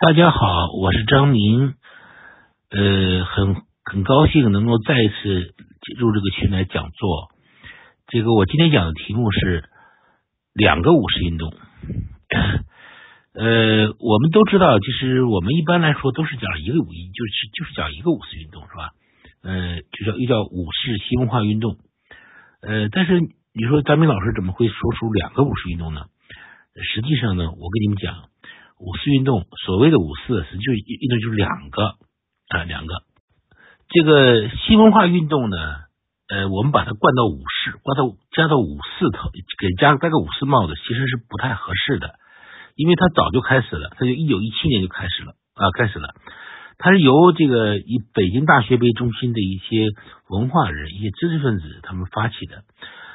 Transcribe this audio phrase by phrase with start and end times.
[0.00, 1.74] 大家好，我是张明，
[2.70, 7.32] 呃，很很高兴能够再一次进入这个群来讲座。
[8.06, 9.68] 这个我今天讲的题目是
[10.54, 11.52] 两个五十运动。
[13.34, 18.92] 呃，我们都知道，其实我们一般来说都是讲一个五一，就是就是讲一个五四运动，是吧？
[19.42, 21.76] 呃，就叫又叫五四新文化运动。
[22.62, 26.04] 呃，但是你说张明老师怎么会说出两个五四运动呢？
[26.94, 28.28] 实际上呢，我跟你们讲。
[28.78, 31.96] 五四运动，所谓的五四，实际就运动就是两个
[32.48, 32.94] 啊，两个。
[33.88, 35.56] 这个新文化运动呢，
[36.28, 42.14] 呃，我们把它冠到五四，冠到加到五四头，给加戴个五四帽子，其实是不太合适的，
[42.76, 46.14] 因为它早就开始了，它就一九一七年就开始了啊，开始了。
[46.78, 49.88] 它是由这个以北京大学为中心的一些
[50.28, 52.62] 文化人、一些知识分子他们发起的。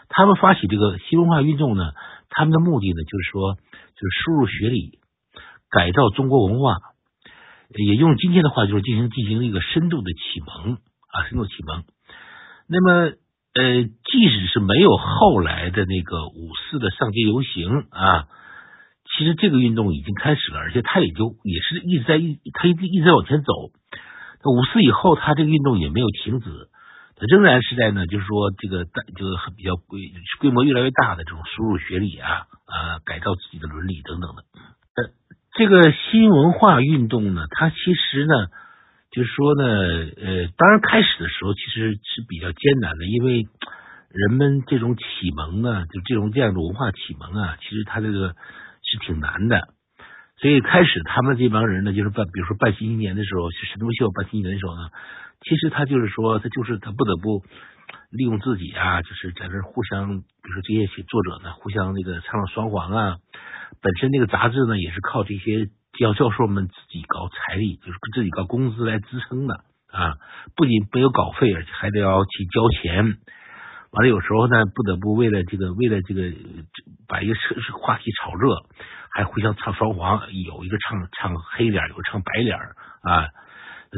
[0.09, 1.93] 他们发起这个新文化运动呢，
[2.29, 4.99] 他们的目的呢，就是说，就是输入学理。
[5.73, 6.77] 改造中国文化，
[7.73, 11.83] 也用今天的话就是进行进行一个深度的启蒙啊，深度启蒙。
[12.67, 12.91] 那么，
[13.55, 18.27] 呃，即使是没有后来的那个五四的上街游行啊，
[19.17, 23.51] 其实这个运动已经开始了，而且它也就也是一直在一，它一直一直在往前走。
[24.45, 26.69] 五四以后，它这个运动也没有停止，
[27.15, 29.99] 它仍然是在呢，就是说这个大就是比较规
[30.39, 34.43] 规模越来越大的这种输入学历啊啊，改造自己的伦理等等的。
[35.55, 38.33] 这个新文化运动呢，它其实呢，
[39.11, 43.45] 就是说呢，呃，当然开始的时候其实是比较艰难的，因为
[44.09, 45.03] 人们这种启
[45.35, 48.35] 蒙呢，就这种这样的文化启蒙啊，其实他这个
[48.81, 49.69] 是挺难的。
[50.37, 54.89] 所以开始他们这帮人呢，就是办，比如说办新青年的时候，是神农秀办新青年的时候呢，
[55.41, 57.43] 其实他就是说，他就是他不得不
[58.13, 63.17] 利用自己啊，就是在这互相，比如说这些写作者呢，互相那个唱双簧啊。
[63.81, 65.65] 本身那个杂志呢，也是靠这些
[65.97, 69.55] 教教授们自己搞财力，就是自己搞工资来支撑的
[69.91, 70.13] 啊。
[70.55, 73.17] 不仅没有稿费，而且还得要去交钱。
[73.89, 76.31] 完了，有时候呢，不得不为了这个，为了这个
[77.07, 77.33] 把一个
[77.81, 78.63] 话题炒热，
[79.09, 83.29] 还互相唱双簧，有一个唱唱黑脸，有个唱白脸啊，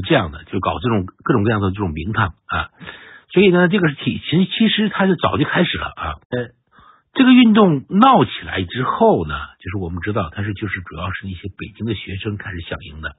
[0.08, 2.70] 这样的就搞这种各种各样的这种名堂啊。
[3.36, 6.16] 所以呢，这个体其实其实它是早就开始了啊。
[6.32, 6.56] 呃
[7.12, 13.16] 这个运动闹起来之后呢，就是我们知道，它是就是主要是一些北京的学生开始响应的。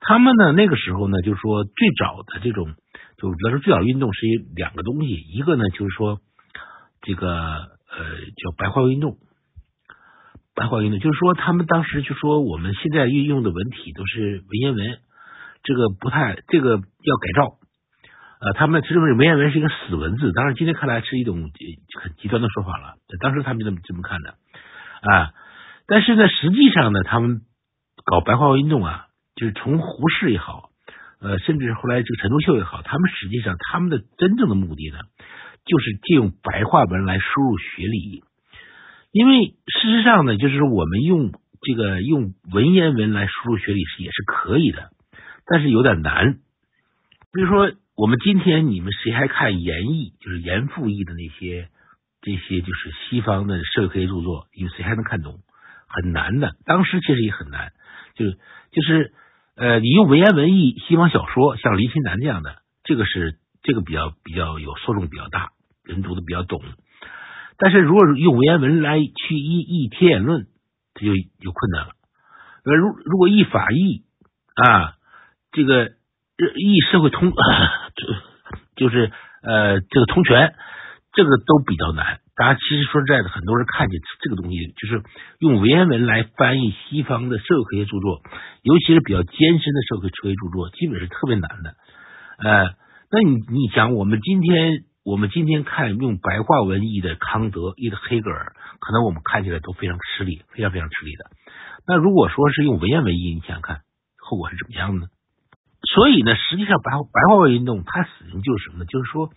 [0.00, 2.74] 他们呢那个时候呢，就是说最早的这种，
[3.18, 6.18] 就比如说最早运动是两个东西，一个呢就是说
[7.02, 7.98] 这个呃
[8.36, 9.16] 叫白话运动，
[10.54, 14.98] 白话运动就是说他们当时就说我们现在运用的文体都是文言文，
[15.62, 17.58] 这个不太这个要改造。
[18.38, 21.50] 呃，他们其实文言文是一个死文字，当然今天看来是一种
[22.02, 22.96] 很极端的说法了。
[23.18, 24.34] 当时他们这么这么看的
[25.00, 25.32] 啊，
[25.86, 27.40] 但是呢，实际上呢，他们
[28.04, 30.68] 搞白话文运动啊，就是从胡适也好，
[31.18, 34.98] 呃，甚至后来这个陈独秀也好，他们实际上他们的真正的目的呢，
[35.64, 38.22] 就是借用白话文来输入学理。
[39.12, 41.32] 因为事实上呢，就是我们用
[41.62, 44.90] 这个用文言文来输入学理是也是可以的，
[45.46, 46.34] 但是有点难。
[47.32, 47.72] 比如说。
[47.96, 51.70] 我们今天你们谁还看严译，就是严复译的那些
[52.20, 55.40] 这些就是西方的社会科学著作，你们谁还能看懂？
[55.86, 56.56] 很难的。
[56.66, 57.72] 当时其实也很难，
[58.14, 58.32] 就是
[58.70, 59.14] 就是
[59.56, 65.52] 呃，你用文言文译西方小说，像林心南这样的，这个是这个比较比较有受众比较大，
[65.82, 66.60] 人读的比较懂。
[67.56, 70.42] 但是如果用文言文来去译译《天演论》，
[70.92, 71.94] 这就有困难了。
[72.62, 74.04] 呃，如如果译法译
[74.54, 74.96] 啊，
[75.50, 75.92] 这个。
[76.38, 77.32] 译社会通，
[77.96, 79.10] 就就是
[79.42, 80.54] 呃这个通权，
[81.12, 82.20] 这个都比较难。
[82.36, 85.02] 大家其实说实在的，很多人看见这个东西，就是
[85.38, 88.20] 用文言文来翻译西方的社会科学著作，
[88.60, 91.74] 尤其是比较艰深的社会科学著作，基本是特别难的。
[92.38, 92.74] 呃，
[93.10, 101.24] 那你你想，我们今天我们今天看用白话文译的康德，译的黑格尔，可能我们看起来都非常吃力，非常非常吃力的。
[101.86, 103.80] 那如果说是用文言文译，你想想看，
[104.18, 105.08] 后果是怎么样的呢？
[105.82, 108.84] 所以呢，实际上白白话文运动它死因就是什么呢？
[108.86, 109.30] 就是说，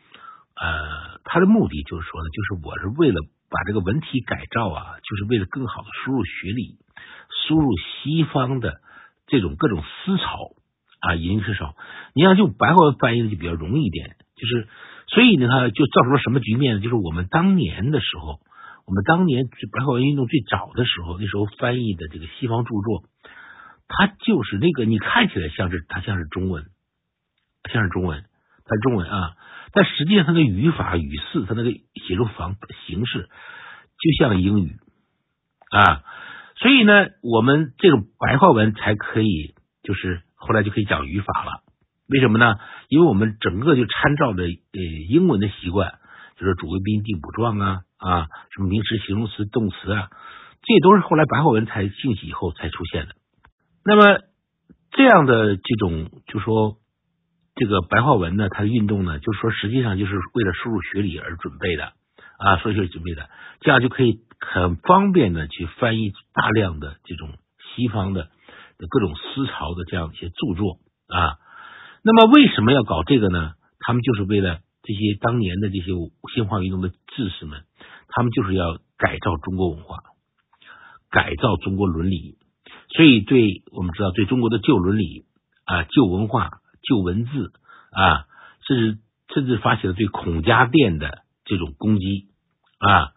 [0.56, 6.78] 呃，它的目的就是说呢，就是我是为了把这个文体改造啊，就是为了更好的输入学理，
[7.46, 8.82] 输入西方的
[9.28, 10.54] 这种各种思潮
[11.02, 11.76] 啊，引思潮。
[12.14, 14.68] 你要用白话文翻译就比较容易一点，就是
[15.08, 16.82] 所以呢，它就造成了什么局面呢？
[16.82, 18.40] 就是我们当年的时候，
[18.88, 23.04] 我们当年白话文运动最早的时候，那时候翻译的这个西方著作。
[23.90, 26.64] 它就是那个，你看起来像是它像是中文，
[27.70, 28.24] 像是中文，
[28.64, 29.36] 它中文啊，
[29.74, 32.56] 但实际上它的语法语式，它那个写作方
[32.86, 34.78] 形式就像英语
[35.72, 36.04] 啊，
[36.56, 41.64] 所以呢，我们这种白话文才可以，就是后来就可以讲语法了。
[42.08, 42.56] 为什么呢？
[42.90, 46.00] 因为我们整个就参照着呃英文的习惯，
[46.38, 50.10] 就是主谓宾、定补状啊啊，什么名词、形容词、动词啊，
[50.62, 53.16] 这都是后来白话文才兴起以后才出现的。
[53.84, 54.20] 那么
[54.92, 56.78] 这样的这种，就说
[57.56, 61.94] 这个白话文呢，它的运动呢，就是说实际上就是为了输入学理而准备的
[62.38, 63.30] 啊，所以是准备的，
[63.62, 67.30] 这样就可以很方便的去翻译大量的这种
[67.76, 68.30] 西方的
[68.90, 71.38] 各种思潮的这样一些著作啊。
[72.04, 73.54] 那么为什么要搞这个呢？
[73.80, 75.92] 他们就是为了这些当年的这些
[76.34, 77.64] 新文化运动的志士们，
[78.08, 79.98] 他们就是要改造中国文化，
[81.10, 82.39] 改造中国伦理。
[82.90, 85.26] 所以，对我们知道，对中国的旧伦理
[85.66, 87.54] 啊、旧文化、旧文字
[87.92, 88.26] 啊，
[88.68, 88.98] 甚至
[89.34, 92.26] 甚至发起了对孔家店的这种攻击
[92.80, 93.14] 啊，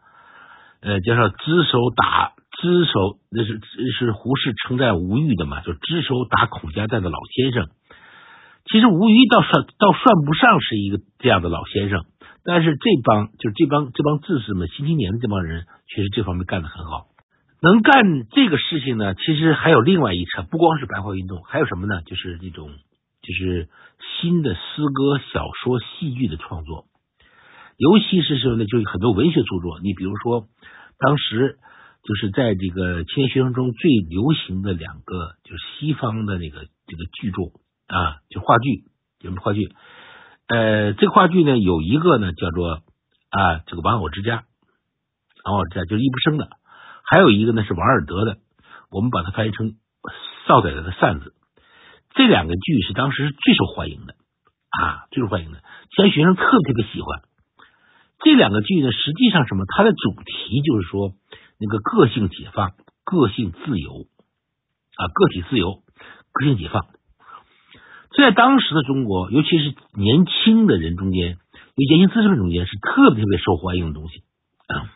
[0.81, 3.61] 呃，叫做只手打只手，那是
[3.99, 7.71] 是胡适称赞吴玉的嘛，就只手打孔家店的老先生。
[8.65, 12.05] 其实吴玉倒算倒算不上是一个这样的老先生，
[12.45, 17.07] 但是这帮就是这帮这帮志士们、新青年的这帮人，确实这方面干得很好。
[17.63, 22.03] 能干这个事情呢，其实还有另外一层，不光是白话运动，还有什么呢？
[22.03, 22.69] 就是这种
[23.23, 23.69] 就是
[24.21, 24.61] 新的诗
[24.93, 26.87] 歌、小说、戏剧的创作，
[27.77, 29.79] 尤其是说呢，就是很多文学著作。
[29.81, 30.49] 你比如说，
[30.99, 31.57] 当时
[32.03, 37.53] 就是在这个青年学生中最流行的两个，就是西方的那个这个剧作
[37.87, 38.83] 啊，就话剧，
[39.21, 39.71] 什么话剧？
[40.49, 42.83] 呃，这个话剧呢，有一个呢叫做
[43.31, 44.39] 啊，这个《玩偶之家》，
[45.45, 46.51] 《玩偶之家》就是易卜生的。
[47.13, 48.39] 还有一个呢是王尔德的，
[48.91, 49.75] 我们把它翻译成
[50.49, 51.35] 少宰的扇子。
[52.15, 54.15] 这两个剧是当时最受欢迎的
[54.71, 55.63] 啊，最受欢迎的，
[55.95, 57.21] 现在学生特别特别喜欢。
[58.25, 59.67] 这两个剧呢，实际上什么？
[59.77, 61.13] 它的主题就是说
[61.61, 62.71] 那个个性解放、
[63.05, 64.07] 个性自由
[64.97, 65.83] 啊，个体自由、
[66.33, 66.87] 个性解放。
[68.17, 71.37] 在当时的中国，尤其是年轻的人中间，
[71.77, 74.23] 年轻资深中间，是特别特别受欢迎的东西
[74.67, 74.89] 啊。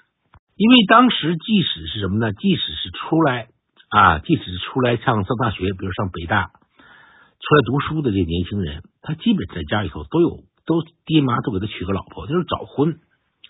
[0.56, 2.32] 因为当时即使是什么呢？
[2.32, 3.49] 即使是出来
[3.91, 12.99] 啊，即使是出来上上大学，比如上北大，出来读书的这年轻人，他基本在家里头都有，都爹妈都给他娶个老婆，就是早婚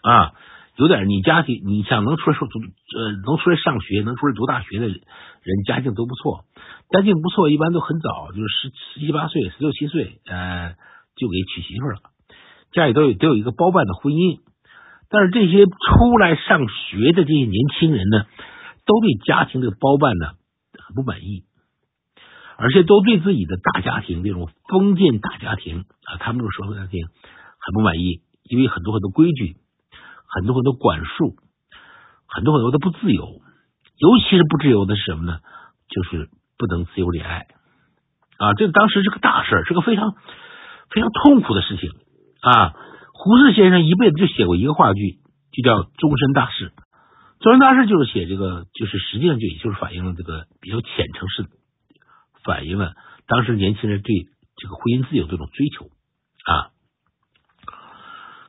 [0.02, 0.32] 啊。
[0.76, 5.00] 有点你家庭，你想能出来说读呃，能出来上学，能出来读大学的人，
[5.64, 6.44] 家境都不错，
[6.90, 10.74] 家境不错，一般都很早，就是十十七八岁、十六七岁，呃，
[11.16, 11.96] 就给娶媳妇了，
[12.72, 14.40] 家里都有都有一个包办的婚姻。
[15.08, 18.26] 但是这些出来上学的这些年轻人呢，
[18.84, 20.32] 都对家庭这个包办呢
[20.86, 21.44] 很不满意，
[22.56, 27.06] 而且都对自己的大家庭这种封建大家庭啊，他们这种社会家庭
[27.58, 29.56] 很不满意，因为很多很多规矩，
[30.26, 31.36] 很多很多管束，
[32.26, 33.24] 很多很多的不自由，
[33.98, 35.38] 尤其是不自由的是什么呢？
[35.88, 37.46] 就是不能自由恋爱
[38.38, 38.54] 啊！
[38.54, 40.16] 这当时是个大事，是个非常
[40.90, 41.90] 非常痛苦的事情
[42.40, 42.74] 啊！
[43.26, 45.18] 胡适先生一辈子就写过一个话剧，
[45.50, 46.70] 就叫《终身大事》。
[47.40, 51.44] 终身大事就是写这个，就是实际上就也就是反映了这个比较浅层式，
[52.44, 52.92] 反映了
[53.26, 54.14] 当时年轻人对
[54.54, 55.86] 这个婚姻自由这种追求
[56.46, 56.70] 啊。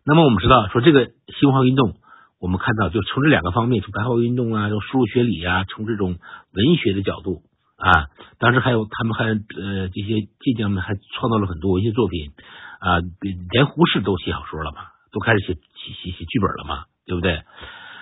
[0.06, 1.96] 那么我们知道，说这个新文化运动，
[2.40, 6.20] 我们看到就从这两个方面，从白话运动啊，从输入学理啊，从这种
[6.54, 7.42] 文学的角度
[7.78, 12.30] 啊，当时还有他们还呃这些晋江们还创造了很多文学作品。
[12.80, 13.00] 啊，
[13.52, 14.82] 连胡适都写小说了嘛，
[15.12, 17.44] 都开始写写写写剧本了嘛，对不对？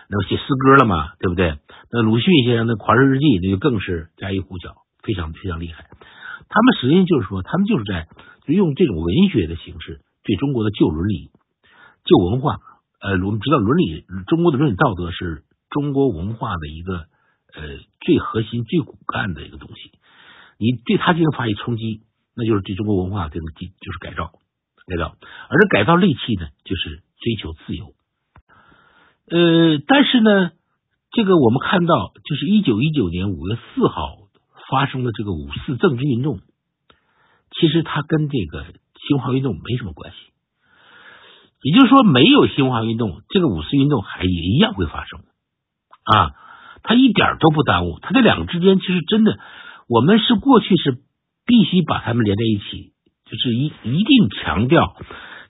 [0.07, 1.57] 那么写诗歌了嘛，对不对？
[1.91, 5.85] 那鲁迅先生的《狂人日记》那就更是家喻户晓，非常非常厉害。
[6.47, 8.07] 他们实际上就是说，他们就是在
[8.45, 11.31] 用这种文学的形式，对中国的旧伦理、
[12.05, 12.59] 旧文化，
[13.01, 17.07] 呃，我们知道伦理，中国的伦理道德是中国文化的一个
[17.55, 19.91] 呃最核心、最骨干的一个东西。
[20.59, 22.03] 你对它进行发起冲击，
[22.35, 24.33] 那就是对中国文化这种就是改造。
[24.87, 25.15] 改造，
[25.49, 27.93] 而改造利器呢，就是追求自由。
[29.27, 30.51] 呃，但是呢，
[31.11, 34.17] 这个我们看到，就是一九一九年五月四号
[34.69, 36.39] 发生的这个五四政治运动，
[37.51, 38.63] 其实它跟这个
[39.07, 40.17] 新文化运动没什么关系。
[41.63, 45.21] 也就是说，没有新文化运动，这个五四运动还也一样会发生
[46.03, 46.35] 啊，
[46.83, 47.97] 它一点都不耽误。
[48.03, 49.39] 它这两个之间，其实真的，
[49.87, 50.99] 我们是过去是
[51.47, 52.93] 必须把它们连在一起。
[53.25, 54.95] 就是一一定强调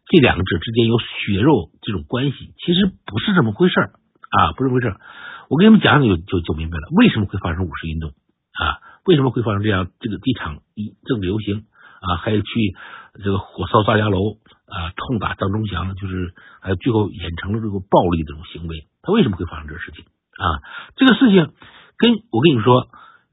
[0.07, 4.95] 这两个者之间有血肉这种关系，其实不是这么回事啊，不是回事
[5.49, 8.79] 我给你们讲讲就就就明白了，为什么会发生五四运动啊？
[9.05, 11.65] 为什么会发生这样这个地场一政治游行
[12.01, 12.17] 啊？
[12.17, 12.47] 还有去
[13.23, 20.05] 这个火烧张家楼啊，痛打张忠祥，就是还有最后演成了这个暴力这种行为，他为什么会发生这个事情
[20.39, 20.63] 啊？
[20.95, 21.53] 这个事情
[21.97, 22.87] 跟我跟你说，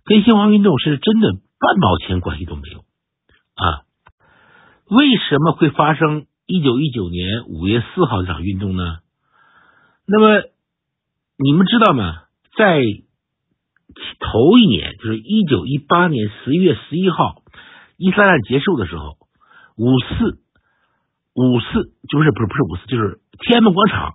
[0.05, 2.81] 跟新华运动是真的半毛钱关系都没有
[3.55, 3.89] 啊。
[4.89, 8.99] 为什么会发生一九一九年五月四号这场运动呢？
[10.07, 10.43] 那么
[11.39, 12.25] 你们知道吗？
[12.57, 12.83] 在
[14.21, 17.43] 头一年，就是一九一八年十一月十一号，
[17.97, 19.17] 伊斯兰结束的时候，
[19.77, 20.41] 五四
[21.35, 24.15] 五四就是不是不是五四，就是天安门广场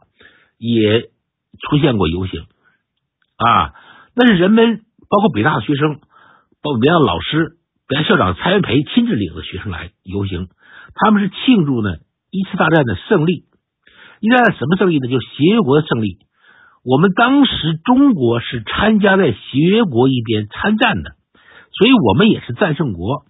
[0.58, 1.10] 也
[1.60, 2.42] 出现过游行
[3.38, 3.74] 啊。
[4.16, 6.00] 那是人们包括北大的学生，
[6.62, 7.57] 包括北大的老师，
[7.89, 10.50] 原校长蔡元培亲自领着学生来游行，
[10.94, 11.96] 他们是庆祝呢
[12.29, 13.46] 一次大战的胜利。
[14.20, 15.08] 一战什么胜利呢？
[15.08, 16.17] 就是协约国的胜利。
[16.84, 21.12] 我们当时中国是参加在协约国一边参战的，
[21.72, 23.24] 所以我们也是战胜国。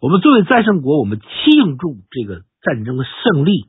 [0.00, 3.64] 我们作为战胜国，我们庆祝这个战争的胜利。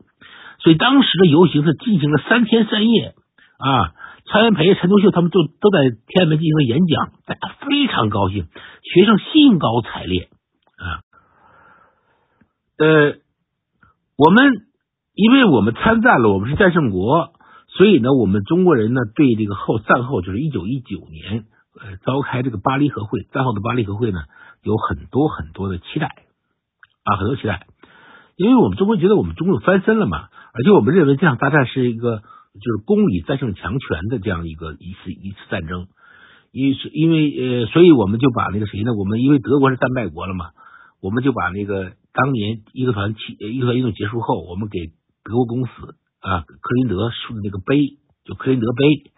[0.60, 3.16] 所以当时的游行是进行了三天三夜
[3.58, 3.94] 啊。
[4.32, 8.46] 蔡元培、陈独秀他们都都在天安门进行了演讲，大家非常高兴，
[8.84, 10.30] 学生兴高采烈。
[12.78, 13.18] 呃，
[14.18, 14.68] 我们
[15.14, 17.34] 因为我们参战了，我们是战胜国。
[17.68, 24.20] 所以呢，我们中国人呢，对这个后战后就是一九一九年呃召开这个巴黎和会，战后的巴黎和会呢，
[24.64, 26.08] 有很多很多的期待
[27.04, 27.68] 啊，很多期待，
[28.38, 35.88] 因为我们中国觉得我们中国翻身了嘛，而且我们认为这场大战是一个就是公理战胜强权的这样一个一次一次战争，
[36.54, 40.52] 因因为呃，所以我们就把那个谁呢，我们因为德国是战败国了嘛，
[41.02, 44.88] 我们就把那个当年义和团起义和团运动结束后，我们给
[45.24, 45.96] 德国公司。
[46.26, 49.12] 啊，克林德竖的那个碑，就克林德碑，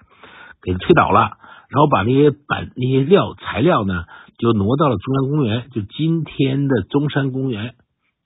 [0.61, 1.37] 给推倒了，
[1.69, 4.03] 然后把那些板、那些料材料呢，
[4.37, 7.75] 就挪到了中山公园，就今天的中山公园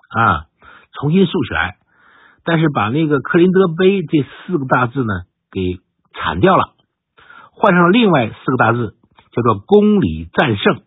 [0.10, 0.48] 啊，
[0.94, 1.78] 重新竖起来，
[2.44, 5.14] 但是把那个克林德碑这四个大字呢
[5.52, 5.78] 给
[6.16, 6.74] 铲掉了，
[7.52, 8.96] 换上了另外四个大字，
[9.32, 10.82] 叫做“公理战胜”。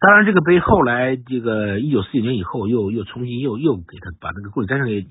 [0.00, 5.02] 当然，这个碑后来这个一九四九年以后又又重新又又给他把那个“公理战胜”给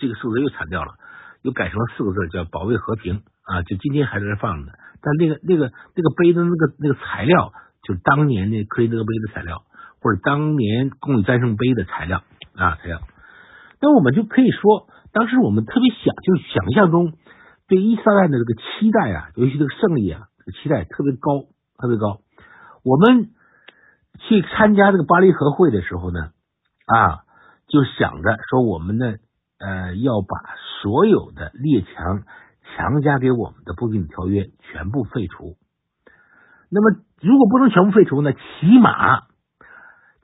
[0.00, 0.94] 这个四个字又铲掉了。
[1.42, 4.72] 又改成了四个字，叫“保卫和平”啊，就今天还在这放着呢。
[5.00, 9.62] 但那个、那个、那个碑的那个、那个材料，就是当年那克林德碑的材料，
[10.02, 12.22] 或者当年公理战胜碑的材料
[12.56, 13.00] 啊材料。
[13.80, 17.14] 那我们就可以说，当时我们特别想，就是想象中
[17.68, 22.20] 对伊斯兰的这个期待啊，尤其这个胜利啊，这个期待特别高，特别高。
[22.84, 23.30] 我们
[24.28, 26.30] 去参加这个巴黎和会的时候呢，
[26.86, 27.24] 啊，
[27.66, 29.14] 就想着说我们呢。
[29.62, 32.22] 呃，要把所有的列强
[32.64, 35.58] 强加给我们的不平等条约全部废除。
[36.70, 38.32] 那么，如果不能全部废除呢？
[38.32, 39.20] 起码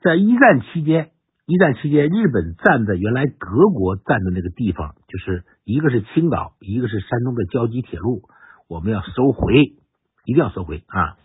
[0.01, 1.11] 在一战期间，
[1.45, 8.23] 一战期间，日本占的原来德国占的那个地方，就是一个是青岛，一个是山东的胶济铁路，
[8.67, 9.53] 我们要收回，
[10.25, 11.15] 一定要收回啊！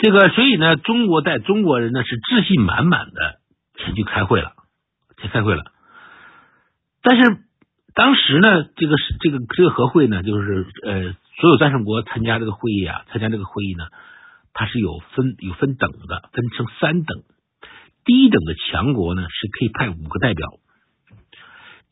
[0.00, 3.40] 这个，所以呢，中国在中国人呢是自信满满的
[3.76, 4.52] 前去开会了，
[5.20, 5.64] 去开会了。
[7.02, 7.38] 但是
[7.94, 13.84] 当时呢，这个是这个这个和会呢，就是呃，所有战胜国参加这个会议啊，参加这个会议呢，
[14.54, 17.22] 它是有分有分等的，分成三等。
[18.02, 20.46] 第一等的强国呢，是可以派五个代表；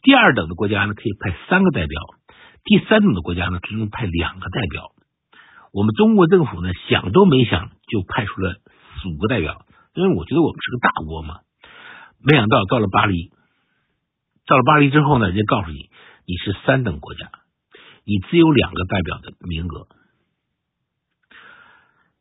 [0.02, 2.00] 第二等的国家呢，可以派三个代表；
[2.64, 4.92] 第三等的国家呢，只能派两个代表。
[5.72, 8.56] 我们中国政府呢，想都没想就派出了
[9.06, 11.40] 五个代表，因为我觉得我们是个大国嘛。
[12.24, 13.30] 没想到到了巴黎。
[14.46, 15.90] 到了巴黎之后呢，人家告诉你，
[16.26, 17.30] 你是三等国家，
[18.04, 19.86] 你只有两个代表的名额。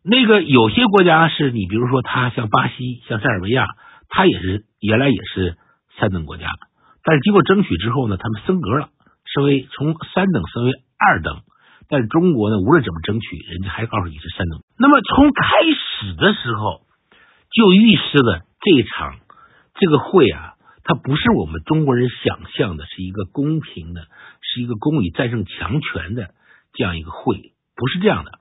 [0.03, 3.65] 那个有些国家是你，比如说他像巴西、像塞尔维亚，
[4.09, 5.57] 他也是原来也是
[5.97, 6.47] 三等国家，
[7.01, 8.89] 但是经过争取之后呢，他们升格了，
[9.23, 11.41] 升为从三等升为二等。
[11.89, 14.61] 但是中国呢，无论怎么争取，人家还告诉你是山东。
[14.77, 16.81] 那么从开始的时候
[17.51, 19.17] 就预示了这场
[19.75, 20.53] 这个会啊。
[20.89, 24.07] 它不是我们中国人想象的，是一个公平的，
[24.39, 26.29] 是一个公理战胜强权的
[26.71, 28.39] 这样一个会，不是这样的。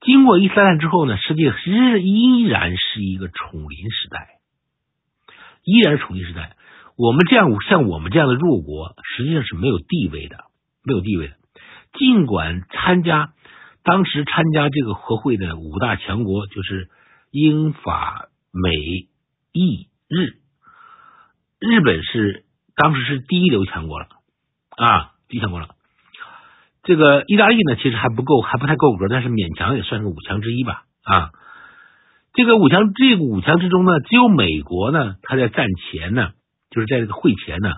[0.00, 4.38] 经过一三战之后呢，世界实依然是一个丛林时代，
[5.64, 6.56] 依然是丛林时代。
[6.96, 10.44] 我们这样像我们这样的弱国，实际上是没有地位的，
[10.84, 11.34] 没有地位的。
[11.98, 13.32] 尽管参加
[13.84, 16.88] 当时参加这个和会的五大强国，就是
[17.30, 18.70] 英法美
[19.52, 20.38] 意日。
[21.58, 22.44] 日本是
[22.74, 24.06] 当时是第一流强国了
[24.70, 25.70] 啊，第一强国了。
[26.82, 31.30] 这个意大利呢，其实还不够，还不太够格，但是勉强也算是五强之一吧啊。
[32.32, 36.30] 这个五强，这个五强之中呢，只有美国呢，他在战前呢，
[36.70, 37.70] 就是在这个会前呢，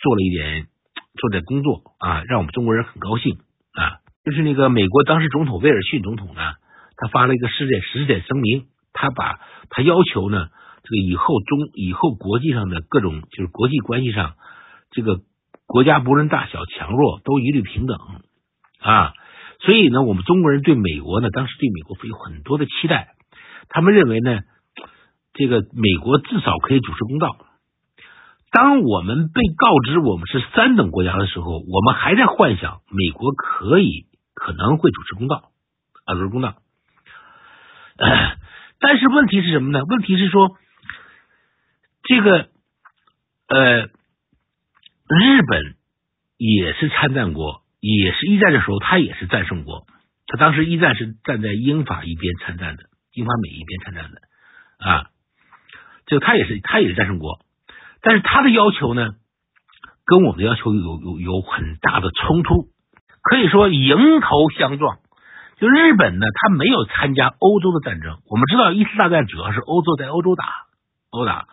[0.00, 0.66] 做了一点
[1.14, 3.38] 做点工作啊，让我们中国人很高兴
[3.72, 4.00] 啊。
[4.24, 6.40] 就是那个美国当时总统威尔逊总统呢，
[6.96, 10.48] 他发了一个十点十点声明，他把他要求呢，
[10.84, 14.34] 这个以后中以后国际上的各种就是国际关系上，
[14.90, 15.20] 这个
[15.66, 17.98] 国家不论大小强弱都一律平等
[18.78, 19.12] 啊。
[19.60, 23.14] 所以呢，我们中国人对美国呢，当时对美国有很多的期待，
[23.68, 24.40] 他们认为呢，
[25.34, 27.28] 这个美国至少可以主持公道。
[28.52, 35.50] 当我们被告知我们是三等国家的时候，我们还在幻想美国可以可能会主持公道
[36.04, 36.56] 啊，主持公道。
[38.78, 39.82] 但是问题是什么呢？
[39.88, 40.58] 问题是说，
[42.02, 42.50] 这个
[43.48, 43.86] 呃，
[45.06, 45.76] 日本
[46.36, 49.86] 也是参战国，也是一战的时候他也是战胜国，
[50.26, 52.82] 他当时一战是站在英法一边参战的，
[53.12, 54.20] 英法美一边参战的
[54.78, 55.10] 啊，
[56.06, 57.40] 就他也是他也是战胜国。
[58.02, 59.10] 但是他的要求呢，
[60.04, 62.66] 跟我们的要求有有有很大的冲突，
[63.22, 64.98] 可以说迎头相撞。
[65.58, 68.18] 就日本呢，他没有参加欧洲的战争。
[68.28, 70.44] 我们知道一次大战主要是欧洲在欧洲打，
[71.10, 71.46] 欧打。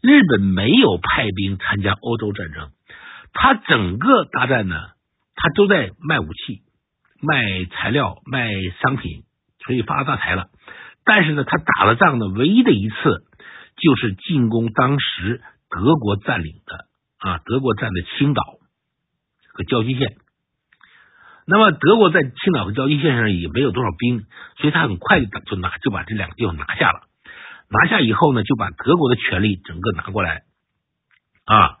[0.00, 2.70] 日本没有派兵参加欧洲战争，
[3.32, 4.76] 他整个大战呢，
[5.34, 6.62] 他都在卖武器、
[7.20, 9.24] 卖材料、卖商品，
[9.66, 10.46] 所以发大财了。
[11.04, 12.94] 但是呢，他打了仗呢，唯一的一次
[13.76, 15.42] 就是进攻当时。
[15.70, 16.86] 德国占领的
[17.18, 18.42] 啊，德国占的青岛
[19.54, 20.16] 和交际线。
[21.46, 24.26] 那么德国在青岛和交际线上也没有多少兵，
[24.58, 27.02] 所以他很快就就拿就把这两个地方拿下了。
[27.68, 30.42] 拿下以后呢，就把德国的权力整个拿过来
[31.44, 31.78] 啊。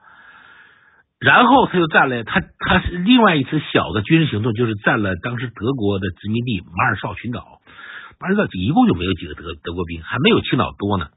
[1.18, 7.60] 然后他又占了他他是另外一次小的军事行动，就是占了当时德国的殖民地马尔绍群岛。
[8.18, 11.10] 马尔绍一共就没有几个德德国兵，还没有青岛多呢。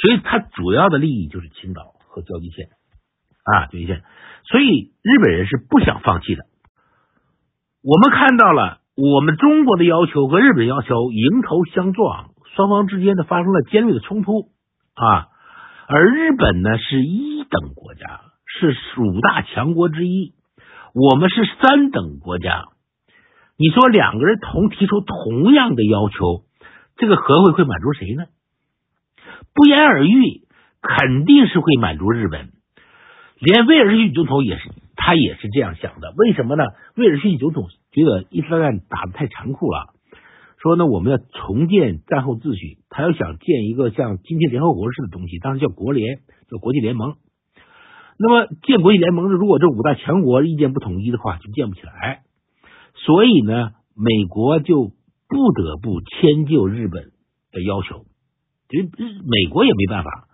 [0.00, 1.94] 所以他主要的利益就是青岛。
[2.10, 2.66] 和交际线
[3.44, 4.02] 啊，交际线，
[4.44, 6.42] 所以日本人是不想放弃的。
[7.82, 14.50] 我们看到了，我们中国的要求和日本要求迎头相撞，双方之间呢发生了尖锐的冲突
[14.94, 15.28] 啊。
[15.86, 20.34] 而日本呢是一等国家，是五大强国之一，
[20.92, 22.64] 我们是三等国家。
[23.56, 26.44] 你说两个人同提出同样的要求，
[26.96, 28.24] 这个和会会满足谁呢？
[29.54, 30.42] 不言而喻。
[30.82, 32.50] 肯定是会满足日本，
[33.38, 36.14] 连威尔逊总统也是，他也是这样想的。
[36.16, 36.64] 为什么呢？
[36.96, 39.92] 威尔逊总统觉得伊斯兰打的太残酷了，
[40.58, 46.18] 说呢我们要重建战后秩序，他要想建一个像今天联合国似的东西，当时叫国联，
[46.50, 47.16] 叫国际联盟。
[48.18, 52.22] 那么建国际联盟如果这五大强国意见不统一的话，就建不起来。
[52.94, 54.92] 所以呢，美国就
[55.28, 57.12] 不得不迁就日本
[57.52, 58.04] 的要求，
[58.68, 60.26] 就日美国也没办法。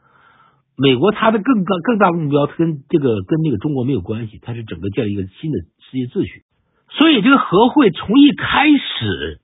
[0.77, 6.45] 美国它的更大更大的目标，跟这个跟那个中国没有关系，它是整个建立一个新的世界秩序。
[6.91, 9.41] 所以这个和会从一开始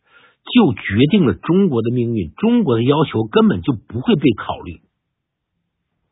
[0.54, 4.80] 就决定了中国的命运，中国的要求根本就不会被考虑，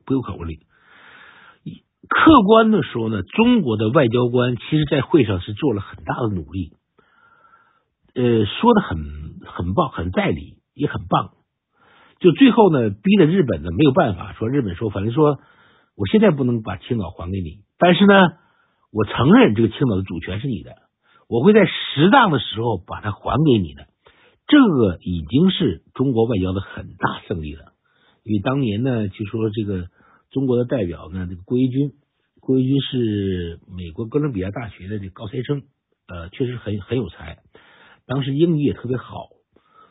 [0.06, 0.58] 不用考虑。
[2.08, 6.72] 客观的说呢，中国的外交官其实在会上是做了很大的努力，
[8.14, 8.98] 呃，说的很
[9.44, 11.34] 很棒，很在理，也很棒。
[12.20, 15.40] 就最后呢，逼着日本呢没有办法，说日本说，反正说
[15.96, 18.12] 我现在不能把青岛还给你，但是呢，
[18.92, 20.76] 我承认这个青岛的主权是你的，
[21.28, 23.86] 我会在适当的时候把它还给你的。
[24.46, 27.72] 这个已经是中国外交的很大胜利了，
[28.22, 29.86] 因为当年呢，就说这个
[30.30, 31.92] 中国的代表呢，这个郭一军，
[32.40, 35.62] 郭一军是美国哥伦比亚大学的这高材生，
[36.06, 37.38] 呃，确实很很有才，
[38.06, 39.28] 当时英语也特别好，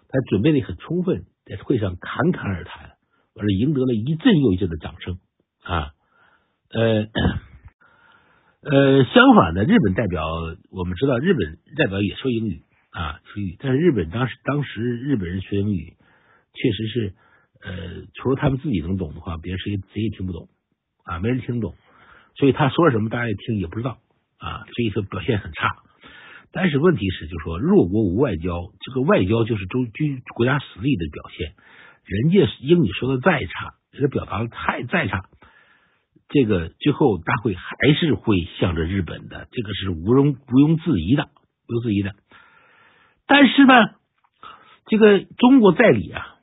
[0.10, 1.24] 他准备的很充分。
[1.50, 2.92] 在会上侃侃而谈，
[3.36, 5.20] 而赢得了一阵又一阵的掌声
[5.64, 5.92] 啊！
[6.72, 7.08] 呃
[8.62, 10.26] 呃，相反的，日本代表
[10.70, 15.98] 我们知道，日本代表也说英语啊，说英语，但是日本当时当时日本人学英语，
[16.54, 17.14] 确实是
[17.62, 20.50] 呃，除了他们自己能懂的话，别人谁谁也听不懂
[21.04, 21.74] 啊，没人听懂，
[22.36, 23.98] 所以他说什么大家也听也不知道
[24.38, 25.68] 啊，所以说表现很差。
[26.52, 31.54] 但是问题是，就说弱国无外交，这个外交就是中军国家实力的表现。
[32.06, 35.26] 人家英语说的再差，这个表达的太再差，
[36.28, 41.30] 这个最后大会还是会向着日本的，这个是毋庸毋庸置疑的，
[41.68, 42.16] 毋庸置疑的。
[43.28, 43.74] 但是呢，
[44.88, 46.40] 这个中国在理啊，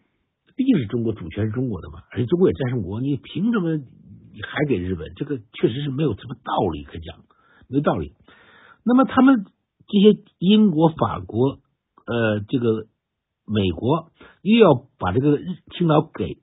[0.55, 5.12] 毕竟是中国主权是中国的嘛，而且中国也战胜国，你凭什么你还给日本？
[5.16, 7.19] 这个确实是没有什么道理可讲，
[7.69, 8.12] 没道理。
[8.85, 9.47] 那么他们。
[9.88, 11.59] 这些英国、法国、
[12.07, 12.87] 呃，这个
[13.46, 14.11] 美国
[14.42, 15.38] 又要把这个
[15.77, 16.38] 青岛给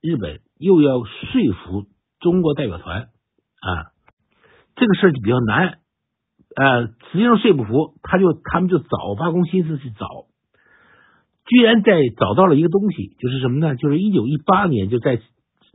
[0.00, 1.86] 日本，又要说服
[2.20, 3.92] 中国代表团啊，
[4.76, 5.78] 这个事儿就比较难。
[6.56, 8.88] 呃，实际上说不服，他就他们就找
[9.18, 10.26] 挖空心思去找，
[11.46, 13.76] 居然在找到了一个东西，就是什么呢？
[13.76, 15.20] 就是一九一八年就在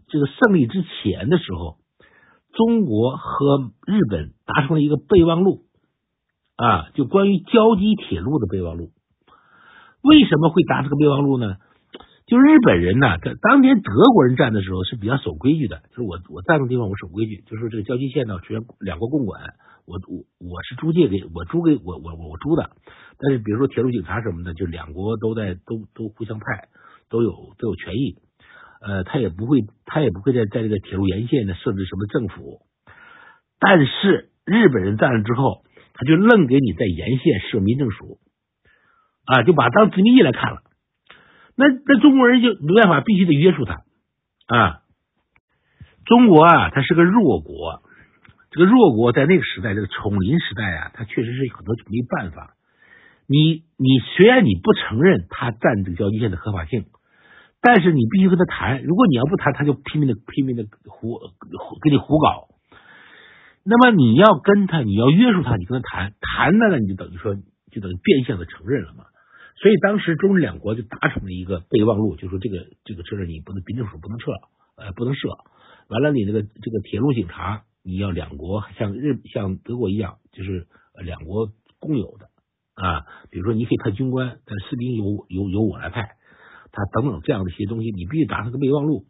[0.07, 1.77] 这个胜利之前的时候，
[2.51, 5.63] 中国和日本达成了一个备忘录
[6.55, 8.91] 啊，就关于交集铁路的备忘录。
[10.01, 11.57] 为什么会达这个备忘录呢？
[12.25, 19.41] 就日本人呢，在当年德国人占的时候是比较守规矩的，就是我我占个地方我守规矩，就是这个交际线呢，全两国共管，
[19.85, 22.71] 我我我是租借给我租给我我我租的，
[23.19, 26.69] 但是比如说铁路警察什么的，就两国都在都都互相派，
[27.09, 28.15] 都有都有权益，
[28.81, 32.61] 呃，他也不会他也不会在在这个铁路沿线呢设置什么政府，
[33.59, 35.64] 但是日本人占了之后，
[35.95, 38.19] 他就愣给你在沿线设民政署，
[39.25, 40.62] 啊，就把当殖民地来看了。
[41.55, 43.84] 那那中国人就没办法，必须得约束他
[44.47, 44.81] 啊！
[46.05, 47.81] 中国啊，它是个弱国，
[48.51, 52.55] 这个弱国在那个时代，这个宠林时代啊，它确实是有很多没办法。
[53.27, 56.86] 你你虽然你不承认他占这个交际线的合法性，
[57.62, 58.84] 但是你必须跟他谈。
[58.84, 61.17] 如果你要不谈，他就拼命的拼命的胡
[61.81, 62.49] 给你胡搞。
[63.67, 67.34] 那么你要跟他，你要约束他，你跟他谈谈的呢，你就等于说
[67.71, 69.06] 就等于变相的承认了嘛。
[69.58, 74.32] 所以当时中日两国就达成了一个备忘录，就说这个这个车你不能民政署不能撤，
[74.75, 75.30] 呃不能设，
[75.89, 80.67] 完了你那个这个铁路警察你要两国像日像德国一样，就是
[81.04, 81.49] 两国
[81.80, 82.30] 共有的
[82.75, 86.17] 啊，比如说你可以派军官，但士兵由由由我来派，
[86.71, 89.06] 他等等这样的一些东西，你必须达成个备忘录。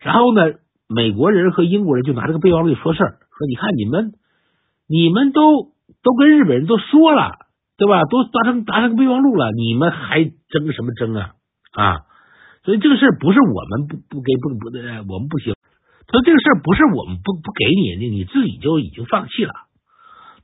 [0.00, 0.54] 然后呢，
[0.92, 4.12] 美国人和英国人就拿这个备忘录说事儿，说你看你们
[4.86, 5.72] 你们都
[6.02, 7.46] 都跟日本人都说了。
[7.80, 8.02] 对吧？
[8.10, 11.32] 都达成达成备忘录了，你们还争什么争啊？
[11.72, 12.04] 啊！
[12.62, 15.54] 所以这个事儿不是我们不不给不不的，我们不行。
[16.06, 19.52] 他说这个事儿不是我们不不给你，你你自己就已经放弃了。